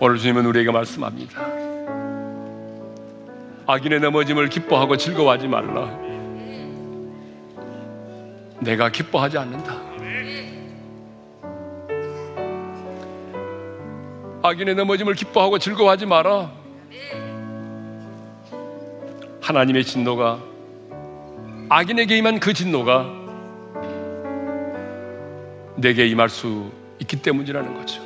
오늘 0.00 0.16
주님은 0.16 0.46
우리에게 0.46 0.70
말씀합니다. 0.70 1.42
악인의 3.66 4.00
넘어짐을 4.00 4.48
기뻐하고 4.48 4.96
즐거워하지 4.96 5.48
말라. 5.48 5.94
내가 8.60 8.88
기뻐하지 8.88 9.36
않는다. 9.36 9.74
악인의 14.42 14.76
넘어짐을 14.76 15.12
기뻐하고 15.12 15.58
즐거워하지 15.58 16.06
마라. 16.06 16.50
하나님의 19.42 19.84
진노가 19.84 20.38
악인에게 21.68 22.16
임한 22.16 22.40
그 22.40 22.54
진노가 22.54 23.27
내게 25.78 26.06
임할 26.06 26.28
수 26.28 26.72
있기 26.98 27.22
때문이라는 27.22 27.74
거죠. 27.74 28.02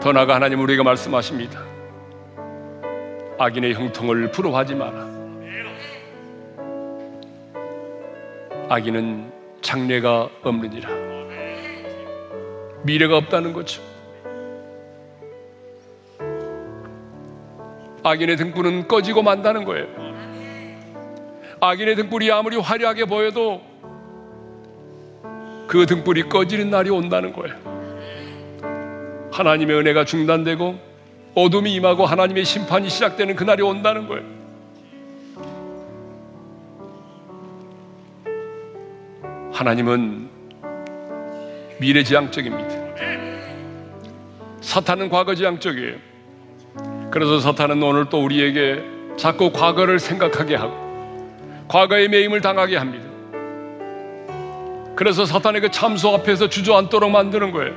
더 0.00 0.12
나아가 0.12 0.34
하나님 0.34 0.60
우리에게 0.60 0.82
말씀하십니다. 0.82 1.62
악인의 3.38 3.74
형통을 3.74 4.30
부러워하지 4.30 4.74
마라. 4.76 5.08
악인은 8.70 9.30
장래가 9.60 10.30
없느니라. 10.42 10.88
미래가 12.82 13.18
없다는 13.18 13.52
거죠. 13.52 13.82
악인의 18.02 18.36
등불은 18.38 18.88
꺼지고 18.88 19.22
만다는 19.22 19.64
거예요. 19.64 19.86
악인의 21.60 21.96
등불이 21.96 22.32
아무리 22.32 22.56
화려하게 22.56 23.04
보여도 23.04 23.69
그 25.70 25.86
등불이 25.86 26.24
꺼지는 26.24 26.68
날이 26.68 26.90
온다는 26.90 27.32
거예요. 27.32 27.54
하나님의 29.30 29.76
은혜가 29.76 30.04
중단되고 30.04 30.76
어둠이 31.36 31.72
임하고 31.74 32.06
하나님의 32.06 32.44
심판이 32.44 32.88
시작되는 32.88 33.36
그날이 33.36 33.62
온다는 33.62 34.08
거예요. 34.08 34.24
하나님은 39.52 40.28
미래지향적입니다. 41.78 42.70
사탄은 44.62 45.08
과거지향적이에요. 45.08 45.94
그래서 47.12 47.38
사탄은 47.38 47.80
오늘 47.80 48.08
또 48.08 48.24
우리에게 48.24 48.82
자꾸 49.16 49.52
과거를 49.52 50.00
생각하게 50.00 50.56
하고 50.56 50.74
과거의 51.68 52.08
매임을 52.08 52.40
당하게 52.40 52.76
합니다. 52.76 53.09
그래서 55.00 55.24
사탄의 55.24 55.62
그 55.62 55.70
참소 55.70 56.12
앞에서 56.12 56.50
주저앉도록 56.50 57.10
만드는 57.10 57.52
거예요. 57.52 57.74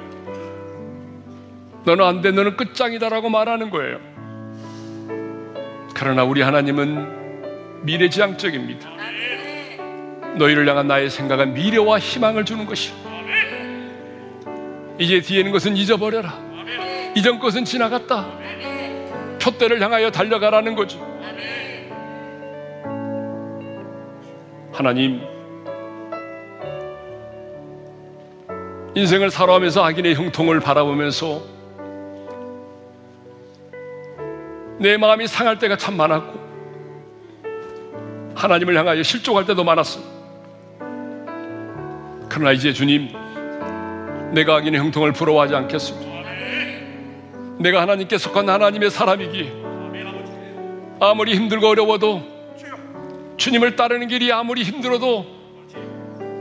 너는 1.85 2.03
안 2.03 2.21
돼, 2.21 2.31
너는 2.31 2.57
끝장이다라고 2.57 3.29
말하는 3.29 3.69
거예요. 3.69 3.97
그러나 5.95 6.25
우리 6.25 6.41
하나님은 6.41 7.83
미래지향적입니다. 7.83 8.89
너희를 10.35 10.67
향한 10.67 10.87
나의 10.87 11.09
생각은 11.09 11.53
미래와 11.53 11.99
희망을 11.99 12.43
주는 12.43 12.65
것이오. 12.65 12.93
이제 14.99 15.21
뒤에 15.21 15.39
있는 15.39 15.53
것은 15.53 15.77
잊어버려라. 15.77 16.37
이전 17.15 17.39
것은 17.39 17.63
지나갔다. 17.63 18.27
표대를 19.41 19.81
향하여 19.81 20.11
달려가라는 20.11 20.75
거죠. 20.75 20.99
하나님, 24.73 25.32
인생을 28.95 29.31
살아가면서 29.31 29.83
악인의 29.83 30.15
형통을 30.15 30.59
바라보면서 30.59 31.41
내 34.77 34.97
마음이 34.97 35.27
상할 35.27 35.57
때가 35.57 35.77
참 35.77 35.97
많았고 35.97 36.43
하나님을 38.35 38.77
향하여 38.77 39.01
실족할 39.01 39.45
때도 39.45 39.63
많았습니다. 39.63 40.13
그러나 42.29 42.51
이제 42.51 42.73
주님, 42.73 43.09
내가 44.33 44.55
악인의 44.57 44.79
형통을 44.79 45.13
부러워하지 45.13 45.55
않겠습니다. 45.55 46.13
내가 47.59 47.81
하나님께 47.81 48.17
속한 48.17 48.49
하나님의 48.49 48.89
사람이기에 48.91 49.53
아무리 50.99 51.35
힘들고 51.35 51.67
어려워도 51.67 52.21
주님을 53.37 53.75
따르는 53.75 54.07
길이 54.07 54.31
아무리 54.31 54.63
힘들어도 54.63 55.25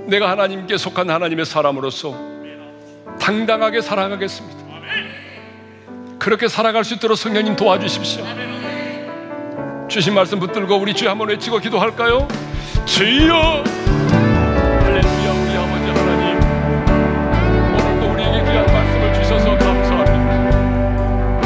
내가 0.07 0.30
하나님께 0.30 0.76
속한 0.76 1.09
하나님의 1.09 1.44
사람으로서 1.44 2.32
당당하게 3.23 3.81
살아가겠습니다. 3.81 4.61
그렇게 6.18 6.49
살아갈 6.49 6.83
수 6.83 6.95
있도록 6.95 7.16
성령님 7.16 7.55
도와주십시오. 7.55 8.25
주신 9.89 10.14
말씀 10.14 10.41
붙들고 10.41 10.75
우리 10.77 10.93
주여 10.93 11.11
한번 11.11 11.29
외치고 11.29 11.59
기도할까요? 11.59 12.27
주여! 12.85 13.62
할렐루야 14.83 15.31
우리 15.39 15.55
아버지 15.55 15.87
하나님 16.01 16.37
오늘도 17.79 18.12
우리에게 18.12 18.43
귀한 18.43 18.66
말씀을 18.66 19.14
주셔서 19.14 19.57
감사합니다. 19.57 20.33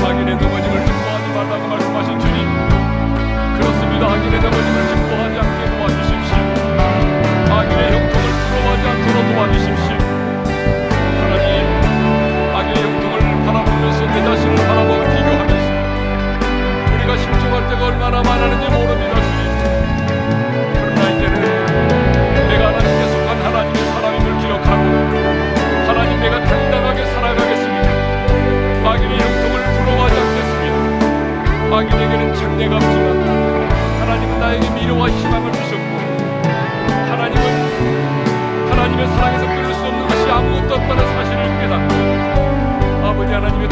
악인의 0.08 0.34
넘어짐을 0.36 0.84
기뻐하지 0.84 1.28
말라고 1.34 1.68
말씀하신 1.68 2.20
주님 2.20 2.38
그렇습니다. 3.58 4.06
악인의 4.12 4.40
넘어짐을 4.40 4.78
기뻐하지 4.88 5.38
않게 5.40 5.60
도와주십시오. 5.76 6.36
악인의 7.52 7.92
형통을 7.92 8.26
부러워하지 8.48 8.84
않도록 8.88 9.18
도와주십시오. 9.34 9.95
때가 17.68 17.86
얼마나 17.86 18.22
많았는지 18.22 18.68
모릅니다 18.70 19.14
주님. 19.14 19.40
그러나 20.74 21.10
이제는 21.10 21.34
내가 22.48 22.68
하나님께 22.68 23.08
속한 23.10 23.28
하나님의 23.42 23.78
사람임을 23.92 24.38
기억하고 24.40 24.82
하나님 25.88 26.20
내가 26.20 26.44
당당하게 26.44 27.04
살아가겠습니다. 27.06 27.88
악인의 28.88 29.18
형통을 29.18 29.54
부러워하지 29.78 30.16
않겠습니다. 30.20 31.76
악인에게는 31.76 32.34
장래가 32.34 32.76
없지만 32.76 33.06
하나님은 34.00 34.38
나에게 34.38 34.70
미래와 34.70 35.08
희망을 35.08 35.52
주셨고 35.52 35.92
하나님은 37.10 38.70
하나님의 38.70 39.08
사랑에서 39.08 39.44
끊을 39.46 39.74
수 39.74 39.84
없는 39.84 40.06
것이 40.06 40.30
아무것도 40.30 40.74
없다는 40.74 41.04
사실을 41.04 41.42
깨닫고 41.60 41.94
아버지 43.06 43.32
하나님의 43.32 43.68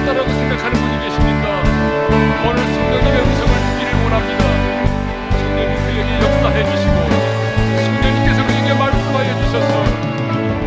끝났다라고 0.00 0.28
생각하는 0.28 0.72
분이 0.72 1.04
계십니까? 1.04 1.62
오늘 2.46 2.58
성령님의 2.74 3.20
음성을 3.20 3.52
듣기를 3.66 4.02
원합니다. 4.04 4.44
성령님 5.38 5.76
그에게 5.84 6.10
역사해 6.24 6.64
주시고 6.64 6.96
성령님께서 7.84 8.46
그에게 8.46 8.72
말씀하여 8.74 9.30
주셔서 9.44 9.72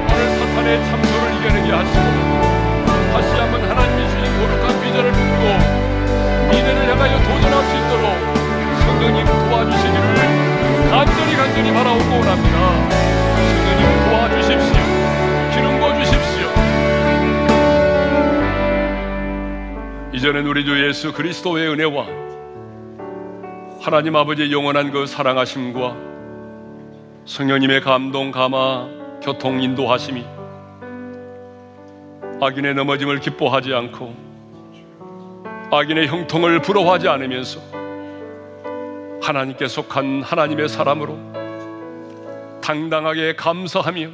오늘 0.09 0.21
사탄의 0.37 0.85
참소를 0.85 1.35
이겨내게 1.37 1.71
하시고 1.71 2.01
다시 3.13 3.29
한번 3.39 3.63
하나님이 3.63 4.09
주신 4.09 4.23
거룩한 4.39 4.81
비전을 4.81 5.11
붙고 5.11 5.41
미래를 6.51 6.89
향하여 6.91 7.17
도전할 7.23 7.63
수 7.65 7.77
있도록 7.77 8.05
성령님 8.85 9.25
도와주시기를 9.25 10.89
간절히 10.89 11.35
간절히 11.35 11.73
바라오고 11.73 12.19
원합니다. 12.19 12.57
성령님 13.65 14.09
도와주십시오. 14.09 14.92
이전엔 20.13 20.45
우리 20.45 20.63
주 20.63 20.87
예수 20.87 21.11
그리스도의 21.11 21.69
은혜와 21.69 22.05
하나님 23.81 24.15
아버지의 24.15 24.51
영원한 24.51 24.91
그 24.91 25.07
사랑하심과 25.07 25.97
성령님의 27.25 27.81
감동, 27.81 28.29
감화, 28.29 28.87
교통, 29.23 29.59
인도하심이 29.59 30.23
악인의 32.39 32.75
넘어짐을 32.75 33.21
기뻐하지 33.21 33.73
않고 33.73 34.13
악인의 35.71 36.05
형통을 36.05 36.61
부러워하지 36.61 37.07
않으면서 37.07 37.59
하나님께 39.19 39.67
속한 39.67 40.21
하나님의 40.21 40.69
사람으로 40.69 41.17
당당하게 42.61 43.35
감사하며 43.35 44.09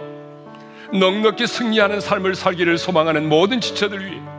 넉넉히 0.94 1.46
승리하는 1.46 2.00
삶을 2.00 2.36
살기를 2.36 2.78
소망하는 2.78 3.28
모든 3.28 3.60
지체들 3.60 4.06
위해 4.06 4.39